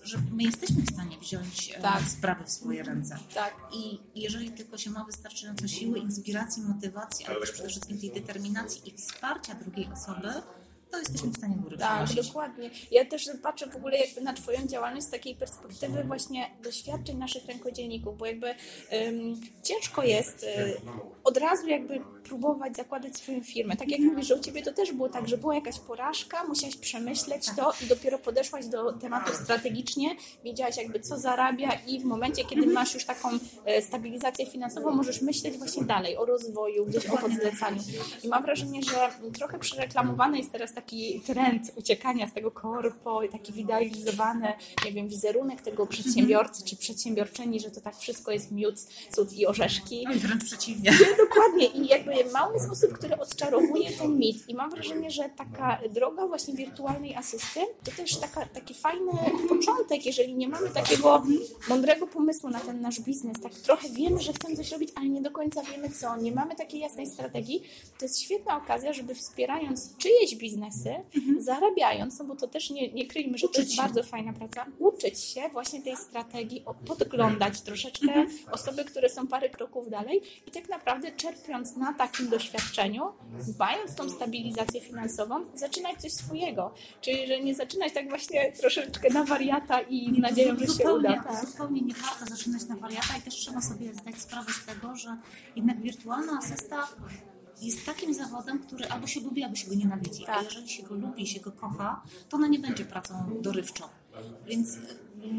że 0.01 0.17
my 0.31 0.43
jesteśmy 0.43 0.81
w 0.81 0.91
stanie 0.93 1.17
wziąć 1.17 1.71
e, 1.71 1.81
tak. 1.81 2.03
sprawy 2.03 2.43
w 2.43 2.51
swoje 2.51 2.83
ręce. 2.83 3.17
Tak. 3.33 3.53
I 3.73 3.99
jeżeli 4.15 4.51
tylko 4.51 4.77
się 4.77 4.89
ma 4.89 5.03
wystarczająco 5.03 5.67
siły, 5.67 5.99
inspiracji, 5.99 6.63
motywacji, 6.63 7.25
ale 7.25 7.39
też 7.39 7.51
przede 7.51 7.69
wszystkim 7.69 7.99
tej 7.99 8.11
determinacji 8.11 8.89
i 8.89 8.97
wsparcia 8.97 9.55
drugiej 9.55 9.89
osoby, 9.93 10.33
to 10.91 10.99
jesteśmy 10.99 11.29
w 11.29 11.37
stanie 11.37 11.55
góry 11.55 11.77
Tak, 11.77 12.13
dokładnie. 12.13 12.69
Ja 12.91 13.05
też 13.05 13.29
patrzę 13.43 13.67
w 13.67 13.75
ogóle 13.75 13.97
jakby 13.97 14.21
na 14.21 14.33
Twoją 14.33 14.67
działalność 14.67 15.05
z 15.05 15.09
takiej 15.09 15.35
perspektywy 15.35 16.03
właśnie 16.03 16.49
doświadczeń 16.63 17.17
naszych 17.17 17.45
rękodzielników, 17.45 18.17
bo 18.17 18.25
jakby 18.25 18.47
um, 18.47 19.41
ciężko 19.63 20.03
jest 20.03 20.45
um, 20.85 20.99
od 21.23 21.37
razu 21.37 21.67
jakby 21.67 22.01
próbować 22.29 22.75
zakładać 22.75 23.17
swoją 23.17 23.43
firmę. 23.43 23.75
Tak 23.75 23.91
jak 23.91 23.99
mówisz, 23.99 24.27
że 24.27 24.35
u 24.35 24.39
Ciebie 24.39 24.61
to 24.63 24.73
też 24.73 24.91
było 24.91 25.09
tak, 25.09 25.27
że 25.27 25.37
była 25.37 25.55
jakaś 25.55 25.79
porażka, 25.79 26.43
musiałaś 26.43 26.75
przemyśleć 26.75 27.45
to 27.55 27.73
i 27.83 27.87
dopiero 27.87 28.17
podeszłaś 28.17 28.65
do 28.65 28.93
tematu 28.93 29.33
strategicznie, 29.43 30.15
wiedziałaś 30.43 30.77
jakby 30.77 30.99
co 30.99 31.19
zarabia 31.19 31.69
i 31.87 31.99
w 31.99 32.03
momencie, 32.03 32.45
kiedy 32.45 32.67
masz 32.67 32.93
już 32.93 33.05
taką 33.05 33.29
e, 33.65 33.81
stabilizację 33.81 34.45
finansową, 34.45 34.91
możesz 34.91 35.21
myśleć 35.21 35.57
właśnie 35.57 35.83
dalej 35.83 36.17
o 36.17 36.25
rozwoju, 36.25 36.85
gdzieś 36.85 37.05
o 37.05 37.17
podzlecaniu. 37.17 37.81
I 38.23 38.27
mam 38.27 38.43
wrażenie, 38.43 38.81
że 38.83 39.09
trochę 39.33 39.59
przereklamowany 39.59 40.37
jest 40.37 40.51
teraz 40.51 40.73
taki 40.73 41.21
trend 41.25 41.71
uciekania 41.75 42.27
z 42.27 42.33
tego 42.33 42.51
korpo, 42.51 43.21
taki 43.31 43.53
wyidealizowany, 43.53 44.53
nie 44.85 44.91
wiem, 44.91 45.07
wizerunek 45.07 45.61
tego 45.61 45.87
przedsiębiorcy 45.87 46.63
czy 46.65 46.75
przedsiębiorczyni, 46.75 47.59
że 47.59 47.71
to 47.71 47.81
tak 47.81 47.97
wszystko 47.97 48.31
jest 48.31 48.51
miód, 48.51 48.75
cud 49.11 49.33
i 49.33 49.47
orzeszki. 49.47 50.03
No 50.07 50.13
i 50.13 50.19
wręcz 50.19 50.43
przeciwnie. 50.43 50.91
Dokładnie. 51.17 51.65
I 51.67 51.87
jakby 51.87 52.13
mało 52.25 52.53
jest 52.53 52.69
osób, 52.71 52.93
które 52.93 53.19
odczarowuje 53.19 53.91
ten 53.91 54.17
mit 54.17 54.49
i 54.49 54.55
mam 54.55 54.69
wrażenie, 54.69 55.11
że 55.11 55.29
taka 55.37 55.79
droga 55.89 56.27
właśnie 56.27 56.53
wirtualnej 56.53 57.15
asysty 57.15 57.59
to 57.83 57.91
też 57.91 58.17
taka, 58.17 58.45
taki 58.45 58.73
fajny 58.73 59.11
początek, 59.49 60.05
jeżeli 60.05 60.35
nie 60.35 60.49
mamy 60.49 60.69
takiego 60.69 61.23
mądrego 61.69 62.07
pomysłu 62.07 62.49
na 62.49 62.59
ten 62.59 62.81
nasz 62.81 62.99
biznes, 62.99 63.37
tak 63.43 63.53
trochę 63.53 63.89
wiemy, 63.89 64.21
że 64.21 64.33
chcemy 64.33 64.55
coś 64.55 64.71
robić, 64.71 64.89
ale 64.95 65.09
nie 65.09 65.21
do 65.21 65.31
końca 65.31 65.61
wiemy 65.61 65.89
co, 65.89 66.17
nie 66.17 66.31
mamy 66.31 66.55
takiej 66.55 66.79
jasnej 66.79 67.07
strategii, 67.07 67.63
to 67.97 68.05
jest 68.05 68.21
świetna 68.21 68.57
okazja, 68.57 68.93
żeby 68.93 69.15
wspierając 69.15 69.97
czyjeś 69.97 70.35
biznesy, 70.35 70.95
mhm. 71.15 71.41
zarabiając, 71.41 72.19
no 72.19 72.25
bo 72.25 72.35
to 72.35 72.47
też 72.47 72.69
nie, 72.69 72.91
nie 72.93 73.07
kryjmy, 73.07 73.37
że 73.37 73.47
uczyć 73.47 73.55
to 73.55 73.61
jest 73.61 73.75
się. 73.75 73.81
bardzo 73.81 74.03
fajna 74.03 74.33
praca, 74.33 74.65
uczyć 74.79 75.19
się 75.19 75.41
właśnie 75.53 75.81
tej 75.81 75.97
strategii, 75.97 76.65
podglądać 76.85 77.61
troszeczkę 77.61 78.07
mhm. 78.07 78.29
osoby, 78.51 78.85
które 78.85 79.09
są 79.09 79.27
parę 79.27 79.49
kroków 79.49 79.89
dalej 79.89 80.21
i 80.47 80.51
tak 80.51 80.69
naprawdę 80.69 81.11
czerpiąc 81.11 81.75
na 81.75 81.93
takim 81.99 82.29
doświadczeniu, 82.29 83.03
dbając 83.47 83.95
tą 83.95 84.09
stabilizację 84.09 84.81
finansową, 84.81 85.45
zaczynać 85.55 86.01
coś 86.01 86.11
swojego. 86.11 86.73
Czyli, 87.01 87.27
że 87.27 87.39
nie 87.39 87.55
zaczynać 87.55 87.93
tak 87.93 88.09
właśnie 88.09 88.51
troszeczkę 88.51 89.09
na 89.13 89.23
wariata 89.23 89.81
i 89.81 90.11
nie, 90.11 90.19
nadzieją, 90.19 90.57
że 90.57 90.67
się 90.67 90.93
uda. 90.93 91.23
Tak. 91.23 91.45
Zupełnie 91.45 91.81
nie 91.81 91.93
warto 91.93 92.35
zaczynać 92.35 92.65
na 92.65 92.75
wariata 92.75 93.17
i 93.19 93.21
też 93.21 93.35
trzeba 93.35 93.61
sobie 93.61 93.93
zdać 93.93 94.21
sprawę 94.21 94.51
z 94.53 94.65
tego, 94.65 94.95
że 94.95 95.17
jednak 95.55 95.81
wirtualna 95.81 96.37
asysta 96.37 96.87
jest 97.61 97.85
takim 97.85 98.13
zawodem, 98.13 98.59
który 98.59 98.85
albo 98.85 99.07
się 99.07 99.19
lubi, 99.19 99.43
albo 99.43 99.55
się 99.55 99.69
go 99.69 99.75
nienawidzi. 99.75 100.25
Tak. 100.25 100.37
A 100.37 100.41
jeżeli 100.41 100.69
się 100.69 100.83
go 100.83 100.95
lubi, 100.95 101.27
się 101.27 101.39
go 101.39 101.51
kocha, 101.51 102.01
to 102.29 102.37
ona 102.37 102.47
nie 102.47 102.59
będzie 102.59 102.85
pracą 102.85 103.41
dorywczą. 103.41 103.83
Więc 104.45 104.77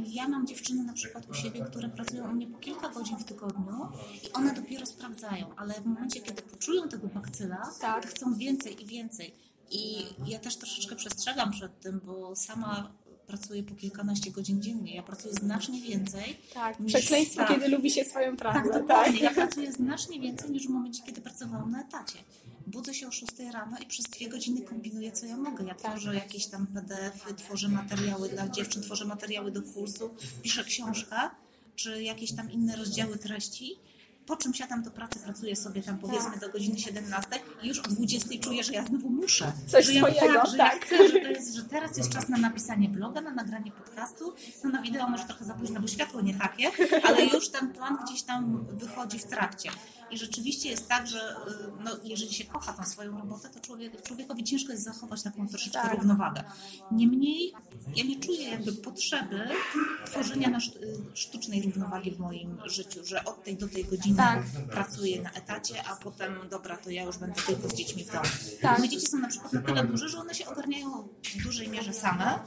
ja 0.06 0.28
mam 0.28 0.46
dziewczyny 0.46 0.84
na 0.84 0.92
przykład 0.92 1.30
u 1.30 1.34
siebie, 1.34 1.64
które 1.70 1.88
pracują 1.88 2.30
u 2.30 2.32
mnie 2.32 2.46
po 2.46 2.58
kilka 2.58 2.88
godzin 2.88 3.16
w 3.16 3.24
tygodniu 3.24 3.88
i 4.28 4.32
one 4.32 4.54
dopiero 4.54 4.86
sprawdzają, 4.86 5.46
ale 5.56 5.74
w 5.74 5.86
momencie, 5.86 6.20
kiedy 6.20 6.42
poczują 6.42 6.88
tego 6.88 7.08
bakcyla, 7.08 7.70
tak. 7.80 8.06
chcą 8.06 8.34
więcej 8.34 8.82
i 8.82 8.86
więcej. 8.86 9.34
I 9.70 10.04
ja 10.26 10.38
też 10.38 10.56
troszeczkę 10.56 10.96
przestrzegam 10.96 11.50
przed 11.50 11.80
tym, 11.80 12.00
bo 12.04 12.36
sama 12.36 12.92
pracuję 13.26 13.62
po 13.62 13.74
kilkanaście 13.74 14.30
godzin 14.30 14.62
dziennie. 14.62 14.94
Ja 14.94 15.02
pracuję 15.02 15.34
znacznie 15.34 15.80
więcej. 15.80 16.36
Tak, 16.54 16.80
niż, 16.80 16.94
przekleństwo, 16.94 17.40
tak, 17.40 17.48
kiedy 17.48 17.68
lubi 17.68 17.90
się 17.90 18.04
swoją 18.04 18.36
pracę. 18.36 18.58
Tak, 18.58 18.80
dokładnie. 18.80 19.12
Tak. 19.12 19.22
Ja 19.22 19.30
pracuję 19.30 19.72
znacznie 19.72 20.20
więcej 20.20 20.50
niż 20.50 20.66
w 20.66 20.70
momencie, 20.70 21.02
kiedy 21.06 21.20
pracowałam 21.20 21.70
na 21.70 21.80
etacie. 21.80 22.18
Budzę 22.70 22.94
się 22.94 23.08
o 23.08 23.12
6 23.12 23.32
rano 23.52 23.78
i 23.78 23.86
przez 23.86 24.06
dwie 24.06 24.28
godziny 24.28 24.62
kombinuję, 24.62 25.12
co 25.12 25.26
ja 25.26 25.36
mogę. 25.36 25.64
Ja 25.64 25.74
tworzę 25.74 26.14
jakieś 26.14 26.46
tam 26.46 26.66
PDF-y, 26.66 27.34
tworzę 27.34 27.68
materiały 27.68 28.28
dla 28.28 28.48
dziewczyn, 28.48 28.82
tworzę 28.82 29.04
materiały 29.04 29.50
do 29.50 29.62
kursu, 29.62 30.10
piszę 30.42 30.64
książkę, 30.64 31.16
czy 31.76 32.02
jakieś 32.02 32.32
tam 32.32 32.50
inne 32.50 32.76
rozdziały 32.76 33.18
treści 33.18 33.78
po 34.30 34.36
czym 34.36 34.54
siadam 34.54 34.82
do 34.82 34.90
pracy, 34.90 35.18
pracuję 35.18 35.56
sobie 35.56 35.82
tam 35.82 35.98
powiedzmy 35.98 36.30
tak. 36.30 36.40
do 36.40 36.48
godziny 36.48 36.78
17 36.78 37.28
i 37.62 37.68
już 37.68 37.78
o 37.78 37.82
20 37.82 38.28
czuję, 38.40 38.64
że 38.64 38.72
ja 38.72 38.86
znowu 38.86 39.10
muszę. 39.10 39.52
Coś 39.66 39.86
że 39.86 39.94
ja, 39.94 40.00
swojego, 40.00 40.34
tak, 40.34 40.50
że 40.50 40.56
tak. 40.56 40.74
Ja 40.74 40.80
chcę, 40.80 41.08
że, 41.08 41.20
to 41.20 41.28
jest, 41.28 41.54
że 41.54 41.64
teraz 41.64 41.96
jest 41.96 42.12
czas 42.12 42.28
na 42.28 42.38
napisanie 42.38 42.88
bloga, 42.88 43.20
na 43.20 43.30
nagranie 43.30 43.72
podcastu. 43.72 44.34
No 44.64 44.70
na 44.70 44.82
wideo 44.82 45.08
może 45.08 45.24
trochę 45.24 45.44
za 45.44 45.54
późno, 45.54 45.80
bo 45.80 45.88
światło 45.88 46.20
nie 46.20 46.34
takie, 46.34 46.70
ale 47.08 47.24
już 47.24 47.48
ten 47.48 47.72
plan 47.72 47.98
gdzieś 48.06 48.22
tam 48.22 48.66
wychodzi 48.70 49.18
w 49.18 49.24
trakcie. 49.24 49.70
I 50.10 50.18
rzeczywiście 50.18 50.68
jest 50.70 50.88
tak, 50.88 51.06
że 51.06 51.18
y, 51.18 51.82
no, 51.84 51.90
jeżeli 52.04 52.34
się 52.34 52.44
kocha 52.44 52.72
tą 52.72 52.84
swoją 52.84 53.18
robotę, 53.18 53.48
to 53.48 53.60
człowiek, 53.60 54.02
człowiekowi 54.02 54.44
ciężko 54.44 54.72
jest 54.72 54.84
zachować 54.84 55.22
taką 55.22 55.48
troszeczkę 55.48 55.82
tak. 55.82 55.94
równowagę. 55.94 56.44
Niemniej 56.92 57.52
ja 57.96 58.04
nie 58.04 58.20
czuję 58.20 58.48
jakby 58.48 58.72
potrzeby 58.72 59.48
tworzenia 60.06 60.50
na 60.50 60.58
sztucznej 61.14 61.62
równowagi 61.62 62.10
w 62.10 62.18
moim 62.18 62.58
życiu, 62.64 63.04
że 63.04 63.24
od 63.24 63.44
tej 63.44 63.56
do 63.56 63.68
tej 63.68 63.84
godziny 63.84 64.16
tak. 64.16 64.42
pracuję 64.70 65.22
na 65.22 65.30
etacie, 65.30 65.74
a 65.88 65.96
potem 65.96 66.34
dobra, 66.50 66.76
to 66.76 66.90
ja 66.90 67.02
już 67.02 67.18
będę 67.18 67.42
tylko 67.42 67.68
z 67.68 67.74
dziećmi 67.74 68.04
w 68.04 68.12
domu. 68.12 68.28
Tak. 68.62 68.78
Moje 68.78 68.90
dzieci 68.90 69.06
są 69.06 69.18
na 69.18 69.28
przykład 69.28 69.52
na 69.52 69.62
tyle 69.62 69.84
duże, 69.84 70.08
że 70.08 70.18
one 70.18 70.34
się 70.34 70.46
ogarniają 70.46 71.08
w 71.34 71.42
dużej 71.42 71.68
mierze 71.68 71.92
same 71.92 72.38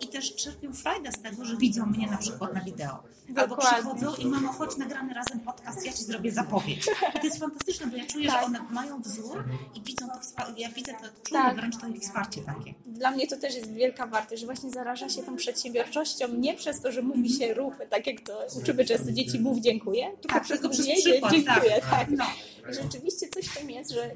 i 0.00 0.08
też 0.08 0.34
czerpią 0.34 0.72
frajdę 0.72 1.12
z 1.12 1.22
tego, 1.22 1.44
że 1.44 1.56
widzą 1.56 1.86
mnie 1.86 2.06
na 2.06 2.16
przykład 2.16 2.54
na 2.54 2.60
wideo. 2.60 3.02
Albo 3.36 3.56
przychodzą 3.56 4.14
i 4.14 4.26
mamo, 4.26 4.52
chodź 4.52 4.76
nagramy 4.76 5.14
razem 5.14 5.40
podcast, 5.40 5.86
ja 5.86 5.92
Ci 5.92 6.04
zrobię 6.04 6.32
zapowiedź. 6.32 6.86
I 7.14 7.18
to 7.18 7.26
jest 7.26 7.38
fantastyczne, 7.38 7.86
bo 7.86 7.96
ja 7.96 8.06
czuję, 8.06 8.28
tak. 8.28 8.40
że 8.40 8.46
one 8.46 8.60
mają 8.70 9.02
wzór 9.02 9.44
i 9.74 9.80
widzą 9.80 10.08
to 10.08 10.20
wsparcie, 10.20 10.62
ja 10.62 10.68
widzę 10.68 10.92
to, 10.92 11.08
czuję 11.22 11.40
tak. 11.40 11.56
wręcz 11.56 11.76
to 11.76 11.88
ich 11.88 12.00
wsparcie 12.00 12.40
takie. 12.40 12.74
Dla 12.86 13.10
mnie 13.10 13.26
to 13.26 13.36
też 13.36 13.54
jest 13.54 13.72
wielka 13.72 14.06
wartość, 14.06 14.40
że 14.40 14.46
właśnie 14.46 14.70
zaraża 14.70 15.08
się 15.08 15.22
tą 15.22 15.36
przedsiębiorczością 15.36 16.28
nie 16.28 16.54
przez 16.54 16.80
to, 16.80 16.92
że 16.92 17.02
mówi 17.02 17.32
się 17.32 17.54
ruch, 17.54 17.74
tak 17.90 18.06
jak 18.06 18.20
to 18.20 18.46
uczymy 18.62 18.84
często 18.84 19.12
dzieci, 19.12 19.40
mów 19.40 19.60
dziękuję, 19.60 20.10
tylko 20.20 20.34
tak, 20.34 20.44
przez 20.44 20.60
to, 20.60 20.72
że 20.72 20.82
dziękuję. 20.82 21.80
Tak. 21.80 21.90
tak. 21.90 22.08
No 22.10 22.24
rzeczywiście 22.72 23.28
coś 23.28 23.46
w 23.46 23.58
tym 23.58 23.70
jest, 23.70 23.90
że 23.90 24.10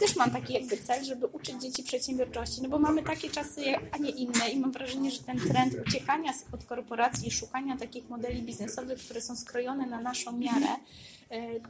też 0.00 0.16
mam 0.16 0.30
taki 0.30 0.52
jakby 0.52 0.76
cel, 0.76 1.04
żeby 1.04 1.26
uczyć 1.26 1.62
dzieci 1.62 1.82
przedsiębiorczości, 1.82 2.62
no 2.62 2.68
bo 2.68 2.78
mamy 2.78 3.02
takie 3.02 3.30
czasy, 3.30 3.62
a 3.92 3.98
nie 3.98 4.10
inne 4.10 4.48
i 4.48 4.58
mam 4.58 4.72
wrażenie, 4.72 5.10
że 5.10 5.22
ten 5.22 5.40
trend 5.40 5.74
uciekania 5.86 6.32
od 6.52 6.64
korporacji 6.64 7.28
i 7.28 7.30
szukania 7.30 7.76
takich 7.76 8.08
modeli 8.08 8.42
biznesowych, 8.42 8.98
które 8.98 9.20
są 9.20 9.36
skrojone 9.36 9.86
na 9.86 10.00
naszą 10.00 10.32
miarę, 10.32 10.68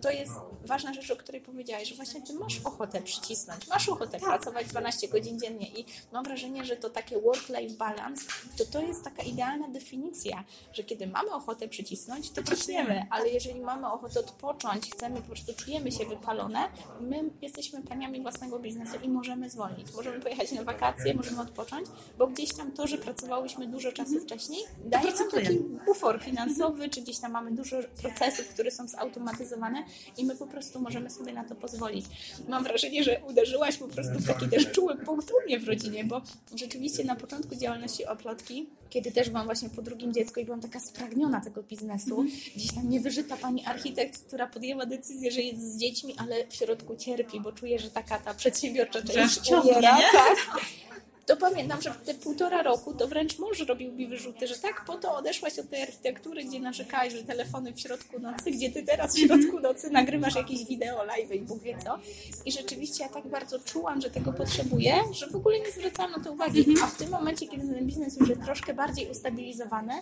to 0.01 0.11
jest 0.11 0.33
ważna 0.65 0.95
rzecz, 0.95 1.11
o 1.11 1.17
której 1.17 1.41
powiedziałaś, 1.41 1.89
że 1.89 1.95
właśnie 1.95 2.23
ty 2.23 2.35
masz 2.35 2.61
ochotę 2.65 3.03
przycisnąć, 3.03 3.69
masz 3.69 3.89
ochotę 3.89 4.13
tak. 4.13 4.21
pracować 4.21 4.67
12 4.67 5.09
godzin 5.09 5.41
dziennie 5.41 5.67
i 5.67 5.85
mam 6.13 6.25
wrażenie, 6.25 6.65
że 6.65 6.77
to 6.77 6.91
takie 6.91 7.21
work-life 7.21 7.75
balance, 7.75 8.25
to 8.59 8.65
to 8.65 8.83
jest 8.83 9.05
taka 9.05 9.23
idealna 9.23 9.69
definicja, 9.69 10.45
że 10.73 10.85
kiedy 10.85 11.07
mamy 11.07 11.31
ochotę 11.31 11.69
przycisnąć, 11.69 12.31
to 12.31 12.43
ciśniemy, 12.43 13.07
ale 13.11 13.29
jeżeli 13.29 13.61
mamy 13.61 13.93
ochotę 13.93 14.21
odpocząć, 14.21 14.91
chcemy, 14.91 15.17
po 15.21 15.27
prostu 15.27 15.53
czujemy 15.55 15.93
się 15.93 16.07
wypalone, 16.07 16.69
my 17.01 17.31
jesteśmy 17.43 17.83
paniami 17.83 18.23
własnego 18.23 18.59
biznesu 18.59 18.97
i 19.03 19.09
możemy 19.09 19.51
zwolnić. 19.51 19.95
Możemy 19.95 20.21
pojechać 20.21 20.53
na 20.53 20.63
wakacje, 20.63 21.15
możemy 21.15 21.41
odpocząć, 21.41 21.89
bo 22.19 22.27
gdzieś 22.27 22.55
tam 22.55 22.73
to, 22.73 22.87
że 22.87 22.99
pracowałyśmy 22.99 23.67
dużo 23.67 23.93
czasu 23.93 24.11
mhm. 24.11 24.27
wcześniej, 24.27 24.65
daje 24.85 25.13
nam 25.13 25.31
taki 25.31 25.59
bufor 25.87 26.21
finansowy, 26.21 26.89
czy 26.89 27.03
gdzieś 27.03 27.19
tam 27.19 27.33
mamy 27.33 27.51
dużo 27.53 27.77
procesów, 28.03 28.49
które 28.49 28.71
są 28.71 28.89
zautomatyzowane 28.89 29.54
i 30.17 30.25
my 30.25 30.37
po 30.37 30.47
prostu 30.47 30.81
możemy 30.81 31.11
sobie 31.11 31.33
na 31.33 31.45
to 31.45 31.55
pozwolić. 31.55 32.07
Mam 32.49 32.65
wrażenie, 32.65 33.05
że 33.05 33.21
uderzyłaś 33.29 33.77
po 33.77 33.89
prostu 33.89 34.19
w 34.19 34.27
taki 34.27 34.49
też 34.49 34.73
czuły 34.73 34.97
punkt 34.97 35.31
u 35.31 35.47
mnie 35.47 35.61
w 35.61 35.69
rodzinie, 35.69 36.05
bo 36.05 36.23
rzeczywiście 36.57 37.05
na 37.05 37.17
początku 37.17 37.57
działalności 37.57 38.07
oplotki, 38.07 38.67
kiedy 38.91 39.13
też 39.13 39.31
byłam 39.31 39.47
właśnie 39.47 39.71
po 39.71 39.83
drugim 39.83 40.13
dziecku 40.13 40.41
i 40.41 40.45
byłam 40.45 40.61
taka 40.61 40.81
spragniona 40.81 41.41
tego 41.41 41.63
biznesu, 41.63 42.23
-hmm. 42.23 42.55
gdzieś 42.57 42.75
tam 42.75 42.91
niewyżyta 42.91 43.37
pani 43.37 43.65
architekt, 43.67 44.27
która 44.27 44.47
podjęła 44.47 44.87
decyzję, 44.87 45.31
że 45.31 45.41
jest 45.41 45.73
z 45.73 45.77
dziećmi, 45.77 46.15
ale 46.19 46.47
w 46.47 46.55
środku 46.55 46.97
cierpi, 46.97 47.41
bo 47.41 47.53
czuje, 47.53 47.79
że 47.79 47.91
taka 47.91 48.19
ta 48.19 48.35
przedsiębiorcza 48.35 49.03
część 49.03 49.53
umiera. 49.53 49.99
Tak 50.13 50.37
to 51.27 51.37
pamiętam, 51.37 51.83
że 51.83 51.91
te 51.91 52.15
półtora 52.15 52.63
roku 52.63 52.95
to 52.95 53.09
wręcz 53.09 53.39
mąż 53.39 53.61
robił 53.61 53.93
mi 53.93 54.07
wyrzuty, 54.07 54.47
że 54.47 54.55
tak 54.57 54.85
po 54.85 54.97
to 54.97 55.17
odeszłaś 55.17 55.59
od 55.59 55.69
tej 55.69 55.83
architektury, 55.83 56.45
gdzie 56.45 56.61
narzekałeś, 56.61 57.13
że 57.13 57.23
telefony 57.23 57.73
w 57.73 57.81
środku 57.81 58.21
nocy, 58.21 58.51
gdzie 58.51 58.71
ty 58.71 58.83
teraz 58.83 59.17
w 59.17 59.19
środku 59.19 59.61
nocy 59.61 59.91
nagrywasz 59.91 60.35
jakieś 60.35 60.65
wideo, 60.65 61.05
live 61.05 61.35
i 61.35 61.41
Bóg 61.41 61.63
wie 61.63 61.79
co. 61.85 61.99
I 62.45 62.53
rzeczywiście 62.53 63.05
ja 63.05 63.11
tak 63.11 63.27
bardzo 63.29 63.59
czułam, 63.59 64.01
że 64.01 64.11
tego 64.11 64.33
potrzebuję, 64.33 64.95
że 65.13 65.27
w 65.27 65.37
ogóle 65.37 65.61
nie 65.61 65.73
zwracałam 65.73 66.13
na 66.13 66.21
to 66.21 66.33
uwagi. 66.33 66.59
Mhm. 66.59 66.83
A 66.83 66.87
w 66.87 66.97
tym 66.97 67.11
momencie, 67.11 67.47
kiedy 67.47 67.75
ten 67.75 67.87
biznes 67.87 68.21
już 68.21 68.29
jest 68.29 68.43
troszkę 68.43 68.75
bardziej 68.75 69.11
ustabilizowany, 69.11 69.93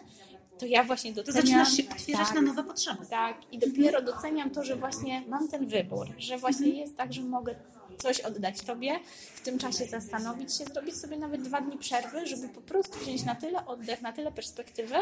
to 0.59 0.67
ja 0.67 0.85
właśnie 0.85 1.13
doceniam... 1.13 1.43
To 1.43 1.47
zaczynasz 1.47 1.77
się 1.77 1.83
otwierać 1.91 2.27
tak, 2.27 2.35
na 2.35 2.43
nowe 2.43 2.65
potrzeby. 2.65 3.07
Tak, 3.11 3.37
i 3.53 3.59
dopiero 3.59 4.03
doceniam 4.03 4.51
to, 4.51 4.65
że 4.65 4.77
właśnie 4.77 5.23
mam 5.29 5.49
ten 5.49 5.67
wybór, 5.67 6.07
że 6.19 6.39
właśnie 6.39 6.67
mhm. 6.67 6.81
jest 6.85 6.97
tak, 6.97 7.13
że 7.13 7.23
mogę 7.23 7.55
coś 7.99 8.21
oddać 8.21 8.61
Tobie, 8.61 9.01
w 9.35 9.41
tym 9.41 9.59
czasie 9.59 9.85
zastanowić 9.85 10.57
się, 10.57 10.65
zrobić 10.65 10.97
sobie 10.97 11.17
nawet 11.17 11.43
dwa 11.43 11.61
dni 11.61 11.79
przerwy, 11.79 12.27
żeby 12.27 12.49
po 12.49 12.61
prostu 12.61 12.99
wziąć 12.99 13.25
na 13.25 13.35
tyle 13.35 13.67
oddech, 13.67 14.03
na 14.03 14.13
tyle 14.13 14.33
perspektywy, 14.33 14.95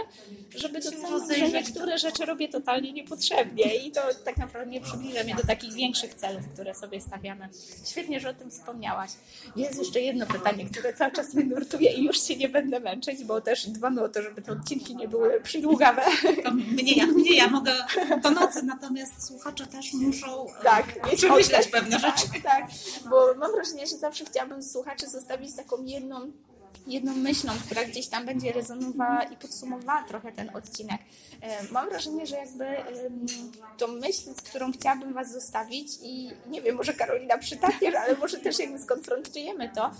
żeby 0.56 0.80
docenić, 0.80 1.38
że 1.38 1.48
niektóre 1.48 1.98
rzeczy 1.98 2.26
robię 2.26 2.48
totalnie 2.48 2.92
niepotrzebnie 2.92 3.76
i 3.76 3.90
to 3.90 4.00
tak 4.24 4.36
naprawdę 4.36 4.70
nie 4.70 4.80
przybliża 4.80 5.24
mnie 5.24 5.34
do 5.34 5.42
takich 5.42 5.72
większych 5.72 6.14
celów, 6.14 6.48
które 6.54 6.74
sobie 6.74 7.00
stawiamy. 7.00 7.48
Świetnie, 7.86 8.20
że 8.20 8.30
o 8.30 8.34
tym 8.34 8.50
wspomniałaś. 8.50 9.10
Jest 9.56 9.78
jeszcze 9.78 10.00
jedno 10.00 10.26
pytanie, 10.26 10.66
które 10.66 10.92
cały 10.92 11.12
czas 11.12 11.34
mnie 11.34 11.44
nurtuje 11.44 11.92
i 11.92 12.04
już 12.04 12.22
się 12.22 12.36
nie 12.36 12.48
będę 12.48 12.80
męczyć, 12.80 13.24
bo 13.24 13.40
też 13.40 13.66
dbamy 13.66 14.02
o 14.02 14.08
to, 14.08 14.22
żeby 14.22 14.42
te 14.42 14.52
odcinki 14.52 14.96
nie 14.96 15.08
były 15.08 15.40
przydługawe. 15.40 16.02
To 16.44 16.50
mnie 16.50 16.92
ja, 16.92 17.06
mnie 17.06 17.36
ja 17.36 17.48
mogę 17.48 17.72
do 18.22 18.30
nocy, 18.30 18.62
natomiast 18.62 19.26
słuchacze 19.26 19.66
też 19.66 19.92
muszą 19.92 20.46
tak, 20.62 20.86
przemyśleć 21.16 21.68
pewne 21.68 21.98
rzeczy. 21.98 22.26
Tak, 22.42 22.64
bo 23.10 23.34
mam 23.34 23.52
wrażenie, 23.52 23.86
że 23.86 23.96
zawsze 23.96 24.24
chciałabym 24.24 24.62
słuchaczy 24.62 25.08
zostawić 25.08 25.56
taką 25.56 25.84
jedną 25.84 26.32
jedną 26.86 27.14
myślą, 27.14 27.52
która 27.66 27.84
gdzieś 27.84 28.06
tam 28.06 28.26
będzie 28.26 28.52
rezonowała 28.52 29.22
i 29.22 29.36
podsumowała 29.36 30.02
trochę 30.02 30.32
ten 30.32 30.56
odcinek. 30.56 31.00
E, 31.40 31.72
mam 31.72 31.88
wrażenie, 31.88 32.26
że 32.26 32.36
jakby 32.36 32.64
tą 33.78 33.88
myśl, 33.88 34.34
z 34.34 34.42
którą 34.42 34.72
chciałabym 34.72 35.12
Was 35.12 35.32
zostawić 35.32 35.88
i 36.02 36.30
nie 36.46 36.62
wiem, 36.62 36.76
może 36.76 36.92
Karolina 36.92 37.38
przytakniesz, 37.38 37.94
ale 38.04 38.16
może 38.16 38.38
też 38.38 38.58
jakby 38.58 38.78
skonfrontujemy 38.78 39.70
to, 39.74 39.90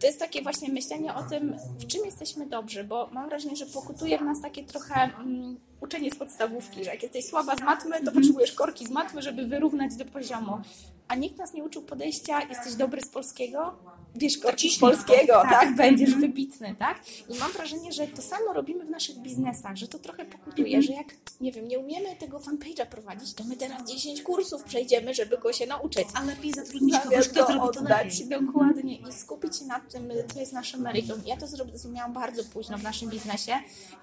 to 0.00 0.06
jest 0.06 0.18
takie 0.18 0.42
właśnie 0.42 0.72
myślenie 0.72 1.14
o 1.14 1.22
tym, 1.22 1.56
w 1.78 1.86
czym 1.86 2.04
jesteśmy 2.04 2.46
dobrzy, 2.46 2.84
bo 2.84 3.08
mam 3.12 3.28
wrażenie, 3.28 3.56
że 3.56 3.66
pokutuje 3.66 4.18
w 4.18 4.22
nas 4.22 4.40
takie 4.40 4.64
trochę 4.64 5.10
um, 5.18 5.60
uczenie 5.80 6.10
z 6.10 6.16
podstawówki, 6.16 6.84
że 6.84 6.90
jak 6.90 7.02
jesteś 7.02 7.24
słaba 7.24 7.56
z 7.56 7.60
matmy, 7.60 8.04
to 8.04 8.12
potrzebujesz 8.12 8.52
korki 8.52 8.86
z 8.86 8.90
matmy, 8.90 9.22
żeby 9.22 9.46
wyrównać 9.46 9.96
do 9.96 10.04
poziomu. 10.04 10.60
A 11.08 11.14
nikt 11.14 11.38
nas 11.38 11.54
nie 11.54 11.64
uczył 11.64 11.82
podejścia, 11.82 12.42
jesteś 12.48 12.74
dobry 12.74 13.00
z 13.00 13.08
polskiego, 13.08 13.74
wiesz, 14.14 14.38
korki 14.38 14.70
z 14.70 14.78
polskiego, 14.78 15.32
tak, 15.32 15.50
tak? 15.50 15.76
będziesz 15.76 16.08
mhm. 16.08 16.20
wybitny, 16.20 16.74
tak? 16.78 17.00
I 17.28 17.38
mam 17.38 17.52
wrażenie, 17.52 17.92
że 17.92 18.06
to 18.06 18.22
samo 18.22 18.52
robimy 18.52 18.84
w 18.84 18.90
naszych 18.90 19.18
biznesach, 19.18 19.76
że 19.76 19.88
to 19.88 19.98
trochę 19.98 20.24
pokutuje, 20.24 20.76
mhm. 20.76 20.82
że 20.82 20.92
jak, 20.92 21.06
nie 21.40 21.52
wiem, 21.52 21.68
nie 21.68 21.78
umiemy 21.78 22.16
tego 22.16 22.38
fanpage'a 22.38 22.86
prowadzić, 22.86 23.34
to 23.34 23.44
my 23.44 23.56
teraz 23.56 23.88
10 23.88 24.22
kursów 24.22 24.62
przejdziemy, 24.64 25.14
żeby 25.14 25.38
go 25.38 25.52
się 25.52 25.66
nauczyć. 25.66 26.06
A 26.14 26.24
lepiej 26.24 26.52
zatrudnić 26.52 26.98
kogoś, 26.98 27.28
kto 27.28 27.46
zrobi 27.46 27.60
to 27.60 27.80
oddać, 27.80 28.20
lepiej. 28.20 28.46
Dokładnie. 28.46 28.96
I 28.96 29.12
skupić 29.12 29.56
się 29.56 29.64
na 29.64 29.80
tym, 29.80 30.12
co 30.34 30.40
jest 30.40 30.52
naszym 30.52 30.80
meritum. 30.80 31.20
Ja 31.26 31.36
to 31.36 31.46
zrozumiałam 31.46 32.12
bardzo 32.12 32.44
późno 32.44 32.78
w 32.78 32.82
naszym 32.82 33.10
biznesie 33.10 33.52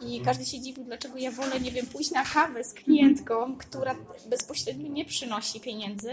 i 0.02 0.22
każdy 0.22 0.46
się 0.46 0.60
dziwił, 0.60 0.84
dlaczego 0.84 1.18
ja 1.18 1.32
wolę, 1.32 1.60
nie 1.60 1.72
wiem, 1.72 1.86
pójść 1.86 2.12
na 2.12 2.24
kawę 2.26 2.64
z 2.64 2.74
klientką, 2.74 3.58
która 3.58 3.96
bezpośrednio 4.30 4.88
nie 4.88 5.06
przynosi 5.06 5.60
pieniędzy, 5.60 6.10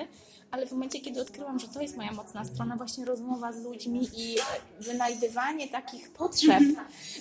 ale 0.50 0.66
w 0.66 0.72
momencie, 0.72 1.00
kiedy 1.00 1.20
odkryłam, 1.20 1.58
że 1.58 1.68
to 1.68 1.80
jest 1.82 1.96
moja 1.96 2.12
mocna 2.12 2.44
strona, 2.44 2.76
właśnie 2.76 3.04
rozmowa 3.04 3.52
z 3.52 3.62
ludźmi 3.62 4.08
i 4.16 4.36
wynajdywanie 4.80 5.68
takich 5.68 6.10
potrzeb, 6.10 6.62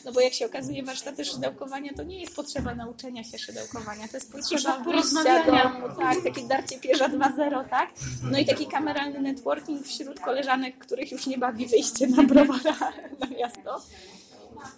no 0.05 0.11
bo 0.11 0.21
jak 0.21 0.33
się 0.33 0.45
okazuje, 0.45 0.83
warsztaty 0.83 1.25
szydełkowania 1.25 1.93
to 1.93 2.03
nie 2.03 2.21
jest 2.21 2.35
potrzeba 2.35 2.75
nauczenia 2.75 3.23
się 3.23 3.37
szydełkowania, 3.37 4.07
to 4.07 4.17
jest 4.17 4.31
potrzeba 4.31 4.83
porozmawiania. 4.83 5.63
Domu, 5.63 5.95
tak, 5.99 6.23
takie 6.23 6.47
darcie 6.47 6.79
pierza 6.79 7.09
2.0, 7.09 7.69
tak? 7.69 7.89
No 8.23 8.39
i 8.39 8.45
taki 8.45 8.67
kameralny 8.67 9.21
networking 9.21 9.87
wśród 9.87 10.19
koleżanek, 10.19 10.77
których 10.77 11.11
już 11.11 11.27
nie 11.27 11.37
bawi 11.37 11.67
wyjście 11.67 12.07
na 12.07 12.23
browara 12.23 12.93
na 13.19 13.27
miasto 13.27 13.81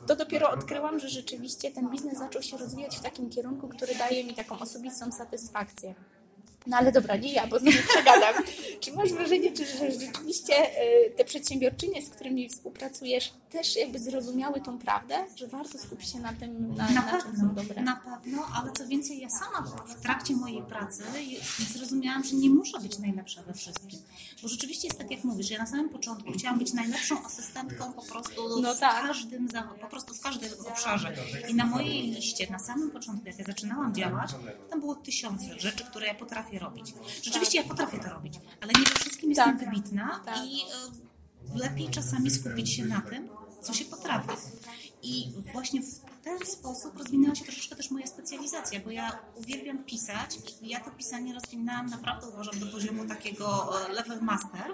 to 0.08 0.16
dopiero 0.16 0.52
odkryłam, 0.52 1.00
że 1.00 1.10
rzeczywiście 1.10 1.72
ten 1.72 1.90
biznes 1.90 2.18
zaczął 2.18 2.42
się 2.42 2.58
rozwijać 2.58 2.98
w 2.98 3.02
takim 3.02 3.30
kierunku, 3.30 3.68
który 3.68 3.96
daje 3.96 4.24
mi 4.24 4.34
taką 4.34 4.60
osobistą 4.60 5.12
satysfakcję. 5.12 5.96
No 6.68 6.78
ale 6.78 6.92
dobra, 6.92 7.16
nie 7.16 7.34
ja, 7.34 7.48
bo 7.48 7.60
znowu 7.60 7.78
przegadam. 7.90 8.44
czy 8.80 8.94
masz 8.94 9.14
wrażenie, 9.14 9.52
czy, 9.52 9.66
że 9.66 9.92
rzeczywiście 9.92 10.54
y, 11.08 11.12
te 11.18 11.26
przedsiębiorczynie, 11.26 12.02
z 12.02 12.10
którymi 12.10 12.50
współpracujesz, 12.50 13.34
też 13.58 13.76
jakby 13.76 14.00
zrozumiały 14.00 14.62
tą 14.62 14.78
prawdę, 14.78 15.26
że 15.36 15.48
warto 15.48 15.78
skupić 15.78 16.10
się 16.10 16.20
na 16.20 16.34
tym, 16.34 16.76
na, 16.76 16.90
na, 16.90 17.02
na 17.02 17.22
czym 17.22 17.38
są 17.38 17.56
dobre? 17.56 17.84
Na 17.84 17.96
pewno, 17.96 18.48
ale 18.56 18.72
co 18.72 18.88
więcej, 18.88 19.20
ja 19.20 19.30
sama 19.30 19.68
w 19.88 20.02
trakcie 20.02 20.36
mojej 20.36 20.64
pracy 20.64 21.04
zrozumiałam, 21.74 22.24
że 22.24 22.36
nie 22.36 22.50
muszę 22.50 22.80
być 22.80 23.00
najlepsza 23.00 23.44
we 23.44 23.54
wszystkim. 23.54 24.00
Bo 24.42 24.48
rzeczywiście 24.48 24.88
jest 24.88 25.00
tak, 25.00 25.12
jak 25.12 25.24
mówisz, 25.24 25.50
ja 25.50 25.60
na 25.60 25.66
samym 25.66 25.90
początku 25.90 26.32
chciałam 26.32 26.60
być 26.60 26.74
najlepszą 26.74 27.26
asystentką 27.26 27.94
po 27.94 28.02
prostu 28.02 28.62
no 28.62 28.76
tak. 28.76 29.04
w 29.04 29.08
każdym, 29.08 29.48
po 29.82 29.88
prostu 29.88 30.14
w 30.14 30.22
każdym 30.22 30.50
obszarze. 30.72 31.14
I 31.50 31.56
na 31.56 31.66
mojej 31.66 32.02
liście, 32.02 32.48
na 32.52 32.60
samym 32.60 32.92
początku, 32.92 33.28
jak 33.28 33.40
ja 33.40 33.46
zaczynałam 33.46 33.96
działać, 33.96 34.36
tam 34.70 34.80
było 34.80 34.96
tysiące 34.96 35.60
rzeczy, 35.60 35.84
które 35.84 36.08
ja 36.08 36.16
potrafię 36.16 36.60
robić. 36.60 36.94
Rzeczywiście 37.24 37.62
ja 37.62 37.68
potrafię 37.68 38.00
to 38.00 38.10
robić, 38.10 38.34
ale 38.62 38.74
nie 38.74 38.84
we 38.84 39.00
wszystkim 39.00 39.30
jestem 39.30 39.60
tak. 39.60 39.70
wybitna 39.70 40.22
tak. 40.26 40.38
i 40.46 40.62
y, 41.56 41.60
lepiej 41.60 41.90
czasami 41.90 42.32
skupić 42.32 42.74
się 42.74 42.86
na 42.86 43.02
tym, 43.02 43.30
co 43.68 43.74
się 43.74 43.86
potrafi. 43.86 44.30
I 45.04 45.34
właśnie 45.54 45.82
w 45.82 46.24
ten 46.24 46.40
sposób 46.46 46.98
rozwinęła 46.98 47.36
się 47.36 47.44
troszeczkę 47.44 47.76
też 47.76 47.92
moja 47.92 48.08
specjalizacja, 48.08 48.80
bo 48.80 48.92
ja 48.92 49.20
uwielbiam 49.36 49.84
pisać 49.84 50.38
ja 50.62 50.80
to 50.80 50.92
pisanie 50.92 51.34
rozwinęłam 51.34 51.86
naprawdę 51.86 52.28
uważam 52.28 52.60
do 52.60 52.66
poziomu 52.66 53.06
takiego 53.06 53.74
e, 53.86 53.94
level 53.94 54.22
master. 54.22 54.74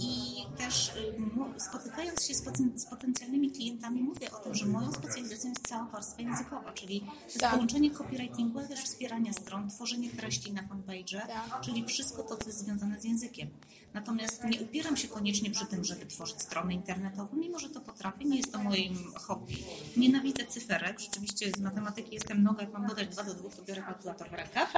I 0.00 0.44
też 0.56 0.88
y, 0.88 1.60
spotykając 1.60 2.26
się 2.26 2.34
z 2.76 2.86
potencjalnymi 2.90 3.50
klientami, 3.50 4.02
mówię 4.02 4.30
o 4.30 4.36
tym, 4.36 4.54
że 4.54 4.66
moją 4.66 4.92
specjalizacją 4.92 5.50
jest 5.50 5.68
cała 5.68 5.84
warstwa 5.84 6.22
językowa, 6.22 6.72
czyli 6.72 7.04
tak. 7.40 7.52
połączenie 7.52 7.90
copywritingu, 7.90 8.58
ale 8.58 8.68
też 8.68 8.80
wspierania 8.80 9.32
stron, 9.32 9.70
tworzenie 9.70 10.10
treści 10.10 10.52
na 10.52 10.62
fanpage, 10.62 11.26
tak. 11.26 11.60
czyli 11.60 11.84
wszystko 11.84 12.22
to, 12.22 12.36
co 12.36 12.46
jest 12.46 12.58
związane 12.58 13.00
z 13.00 13.04
językiem. 13.04 13.48
Natomiast 13.94 14.44
nie 14.44 14.60
upieram 14.60 14.96
się 14.96 15.08
koniecznie 15.08 15.50
przy 15.50 15.66
tym, 15.66 15.84
żeby 15.84 16.06
tworzyć 16.06 16.42
strony 16.42 16.74
internetowe, 16.74 17.36
mimo 17.36 17.58
że 17.58 17.70
to 17.70 17.80
potrafię, 17.80 18.24
nie 18.24 18.36
jest 18.36 18.52
to 18.52 18.58
moim 18.58 19.12
hobby. 19.14 19.56
Nienawidzę 19.96 20.46
cyferek, 20.46 21.00
rzeczywiście 21.00 21.50
z 21.50 21.60
matematyki 21.60 22.14
jestem 22.14 22.42
noga, 22.42 22.62
jak 22.62 22.72
mam 22.72 22.86
dodać 22.86 23.08
2 23.08 23.22
do 23.22 23.34
2, 23.34 23.50
to 23.50 23.62
biorę 23.62 23.82
kalkulator 23.82 24.30
w 24.30 24.32
rękach. 24.32 24.72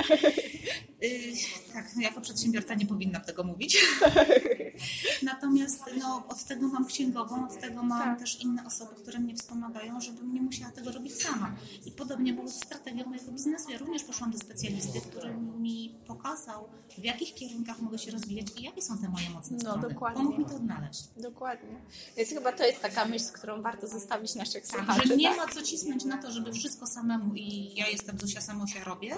Yy, 1.03 1.33
tak, 1.73 1.97
no 1.97 2.03
jako 2.03 2.21
przedsiębiorca 2.21 2.75
nie 2.75 2.87
powinnam 2.87 3.23
tego 3.23 3.45
mówić. 3.45 3.79
Natomiast 5.23 5.81
no, 6.01 6.27
od 6.29 6.45
tego 6.45 6.69
mam 6.69 6.87
księgową, 6.87 7.49
od 7.49 7.61
tego 7.61 7.83
mam 7.83 8.03
tak. 8.03 8.19
też 8.19 8.41
inne 8.41 8.67
osoby, 8.67 8.95
które 8.95 9.19
mnie 9.19 9.35
wspomagają, 9.35 10.01
żebym 10.01 10.33
nie 10.33 10.41
musiała 10.43 10.73
tego 10.73 10.93
robić 10.93 11.23
sama. 11.23 11.57
I 11.87 11.93
podobnie 11.93 12.33
było 12.33 12.49
z 12.49 12.55
strategią 12.55 13.05
mojego 13.07 13.33
biznesu. 13.33 13.71
Ja 13.71 13.79
również 13.79 14.05
poszłam 14.05 14.31
do 14.31 14.39
specjalisty, 14.39 15.01
który 15.01 15.35
mi 15.35 15.95
pokazał, 16.07 16.69
w 16.99 17.05
jakich 17.05 17.35
kierunkach 17.35 17.81
mogę 17.81 17.99
się 17.99 18.11
rozwijać 18.11 18.47
i 18.57 18.63
jakie 18.63 18.83
są 18.83 18.99
te 18.99 19.09
moje 19.09 19.31
mocne 19.31 19.57
no, 19.57 19.61
strony. 19.61 19.89
Dokładnie. 19.89 20.17
Pomógł 20.17 20.39
mi 20.39 20.47
to 20.47 20.57
odnaleźć. 20.57 21.05
Dokładnie. 21.17 21.81
Więc 22.17 22.29
chyba 22.31 22.53
to 22.53 22.67
jest 22.67 22.83
taka 22.83 23.05
myśl, 23.05 23.33
którą 23.33 23.63
warto 23.63 23.87
zostawić 23.87 24.35
naszych 24.35 24.67
tak, 24.67 24.79
słuchaczy. 24.79 25.09
Że 25.09 25.17
nie 25.17 25.29
tak. 25.29 25.37
ma 25.37 25.55
co 25.55 25.63
cisnąć 25.63 26.05
na 26.05 26.23
to, 26.23 26.33
żeby 26.33 26.53
wszystko 26.53 26.87
samemu 26.87 27.35
i 27.35 27.75
ja 27.75 27.89
jestem 27.89 28.19
Zosia 28.19 28.41
Samosia 28.41 28.85
robię, 28.85 29.17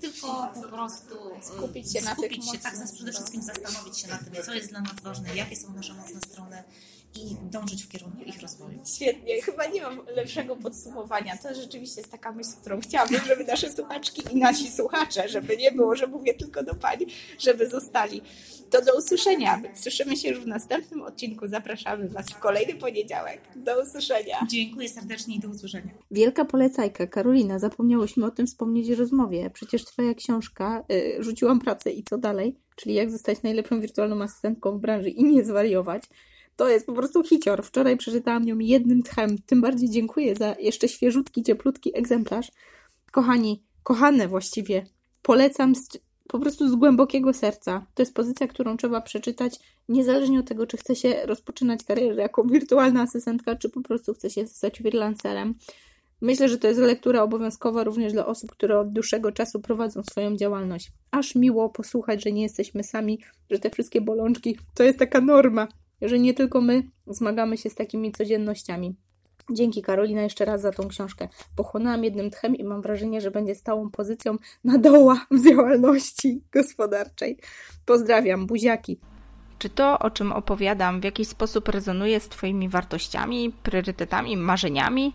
tylko 0.00 0.48
po 0.54 0.62
prostu 0.62 1.14
e, 1.34 1.42
skupić 1.42 1.92
się 1.92 2.02
na 2.02 2.14
skupić 2.14 2.50
się, 2.50 2.58
tak, 2.58 2.74
przede 2.94 3.12
wszystkim 3.12 3.42
zastanowić 3.42 3.98
się 3.98 4.08
na 4.08 4.18
tym, 4.18 4.44
co 4.44 4.54
jest 4.54 4.70
dla 4.70 4.80
nas 4.80 5.00
ważne, 5.02 5.36
jakie 5.36 5.56
są 5.56 5.72
nasze 5.72 5.94
mocne 5.94 6.20
strony 6.20 6.62
i 7.14 7.50
dążyć 7.50 7.84
w 7.84 7.88
kierunku 7.88 8.22
ich 8.26 8.42
rozwoju. 8.42 8.78
Świetnie, 8.94 9.42
chyba 9.42 9.66
nie 9.66 9.82
mam 9.82 10.00
lepszego 10.16 10.56
podsumowania. 10.56 11.36
To 11.36 11.54
rzeczywiście 11.54 12.00
jest 12.00 12.12
taka 12.12 12.32
myśl, 12.32 12.50
którą 12.60 12.80
chciałabym, 12.80 13.20
żeby 13.26 13.44
nasze 13.44 13.72
słuchaczki 13.72 14.22
i 14.32 14.36
nasi 14.36 14.70
słuchacze, 14.70 15.28
żeby 15.28 15.56
nie 15.56 15.72
było, 15.72 15.96
że 15.96 16.06
mówię 16.06 16.34
tylko 16.34 16.62
do 16.62 16.74
Pani, 16.74 17.06
żeby 17.38 17.70
zostali. 17.70 18.22
To 18.70 18.84
do 18.84 18.98
usłyszenia. 18.98 19.62
Słyszymy 19.74 20.16
się 20.16 20.28
już 20.28 20.40
w 20.40 20.46
następnym 20.46 21.02
odcinku. 21.02 21.48
Zapraszamy 21.48 22.08
Was 22.08 22.26
w 22.26 22.38
kolejny 22.38 22.74
poniedziałek. 22.74 23.40
Do 23.56 23.82
usłyszenia. 23.82 24.38
Dziękuję 24.48 24.88
serdecznie 24.88 25.36
i 25.36 25.40
do 25.40 25.48
usłyszenia. 25.48 25.90
Wielka 26.10 26.44
polecajka. 26.44 27.06
Karolina, 27.06 27.58
zapomniałyśmy 27.58 28.26
o 28.26 28.30
tym 28.30 28.46
wspomnieć 28.46 28.90
w 28.90 28.98
rozmowie. 28.98 29.50
Przecież 29.50 29.84
Twoja 29.84 30.14
książka 30.14 30.84
y, 30.92 31.16
Rzuciłam 31.22 31.60
pracę 31.60 31.90
i 31.90 32.04
co 32.04 32.18
dalej? 32.18 32.56
Czyli 32.76 32.94
jak 32.94 33.10
zostać 33.10 33.42
najlepszą 33.42 33.80
wirtualną 33.80 34.22
asystentką 34.22 34.78
w 34.78 34.80
branży 34.80 35.08
i 35.08 35.24
nie 35.24 35.44
zwariować. 35.44 36.02
To 36.60 36.68
jest 36.68 36.86
po 36.86 36.92
prostu 36.92 37.22
hicior. 37.22 37.62
Wczoraj 37.64 37.96
przeczytałam 37.96 38.48
ją 38.48 38.58
jednym 38.58 39.02
tchem. 39.02 39.38
Tym 39.46 39.60
bardziej 39.60 39.90
dziękuję 39.90 40.36
za 40.36 40.54
jeszcze 40.58 40.88
świeżutki, 40.88 41.42
cieplutki 41.42 41.98
egzemplarz. 41.98 42.52
Kochani, 43.12 43.62
kochane 43.82 44.28
właściwie, 44.28 44.86
polecam 45.22 45.74
z, 45.74 45.88
po 46.28 46.38
prostu 46.38 46.68
z 46.68 46.74
głębokiego 46.74 47.32
serca. 47.32 47.86
To 47.94 48.02
jest 48.02 48.14
pozycja, 48.14 48.48
którą 48.48 48.76
trzeba 48.76 49.00
przeczytać, 49.00 49.58
niezależnie 49.88 50.40
od 50.40 50.48
tego, 50.48 50.66
czy 50.66 50.76
chce 50.76 50.96
się 50.96 51.26
rozpoczynać 51.26 51.84
karierę 51.84 52.22
jako 52.22 52.44
wirtualna 52.44 53.02
asystentka, 53.02 53.56
czy 53.56 53.68
po 53.68 53.80
prostu 53.80 54.14
chce 54.14 54.30
się 54.30 54.46
zostać 54.46 54.78
freelancerem. 54.78 55.54
Myślę, 56.20 56.48
że 56.48 56.58
to 56.58 56.68
jest 56.68 56.80
lektura 56.80 57.22
obowiązkowa 57.22 57.84
również 57.84 58.12
dla 58.12 58.26
osób, 58.26 58.50
które 58.50 58.78
od 58.78 58.92
dłuższego 58.92 59.32
czasu 59.32 59.60
prowadzą 59.60 60.02
swoją 60.02 60.36
działalność. 60.36 60.92
Aż 61.10 61.34
miło 61.34 61.68
posłuchać, 61.68 62.24
że 62.24 62.32
nie 62.32 62.42
jesteśmy 62.42 62.84
sami, 62.84 63.18
że 63.50 63.58
te 63.58 63.70
wszystkie 63.70 64.00
bolączki 64.00 64.58
to 64.74 64.82
jest 64.82 64.98
taka 64.98 65.20
norma, 65.20 65.68
że 66.02 66.18
nie 66.18 66.34
tylko 66.34 66.60
my 66.60 66.82
zmagamy 67.06 67.56
się 67.56 67.70
z 67.70 67.74
takimi 67.74 68.12
codziennościami. 68.12 68.94
Dzięki 69.52 69.82
Karolina 69.82 70.22
jeszcze 70.22 70.44
raz 70.44 70.60
za 70.60 70.72
tą 70.72 70.88
książkę. 70.88 71.28
Pochłonęłam 71.56 72.04
jednym 72.04 72.30
tchem 72.30 72.56
i 72.56 72.64
mam 72.64 72.82
wrażenie, 72.82 73.20
że 73.20 73.30
będzie 73.30 73.54
stałą 73.54 73.90
pozycją 73.90 74.36
na 74.64 74.78
doła 74.78 75.26
w 75.30 75.48
działalności 75.48 76.42
gospodarczej. 76.52 77.38
Pozdrawiam, 77.86 78.46
buziaki. 78.46 78.98
Czy 79.58 79.68
to, 79.68 79.98
o 79.98 80.10
czym 80.10 80.32
opowiadam, 80.32 81.00
w 81.00 81.04
jakiś 81.04 81.28
sposób 81.28 81.68
rezonuje 81.68 82.20
z 82.20 82.28
Twoimi 82.28 82.68
wartościami, 82.68 83.52
priorytetami, 83.62 84.36
marzeniami? 84.36 85.14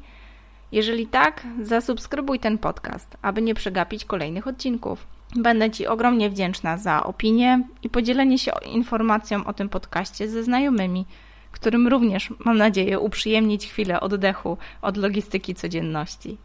Jeżeli 0.71 1.07
tak, 1.07 1.47
zasubskrybuj 1.61 2.39
ten 2.39 2.57
podcast, 2.57 3.17
aby 3.21 3.41
nie 3.41 3.55
przegapić 3.55 4.05
kolejnych 4.05 4.47
odcinków. 4.47 5.07
Będę 5.35 5.71
Ci 5.71 5.87
ogromnie 5.87 6.29
wdzięczna 6.29 6.77
za 6.77 7.03
opinię 7.03 7.63
i 7.83 7.89
podzielenie 7.89 8.39
się 8.39 8.51
informacją 8.71 9.45
o 9.45 9.53
tym 9.53 9.69
podcaście 9.69 10.29
ze 10.29 10.43
znajomymi, 10.43 11.05
którym 11.51 11.87
również, 11.87 12.33
mam 12.45 12.57
nadzieję, 12.57 12.99
uprzyjemnić 12.99 13.67
chwilę 13.67 13.99
oddechu 13.99 14.57
od 14.81 14.97
logistyki 14.97 15.55
codzienności. 15.55 16.37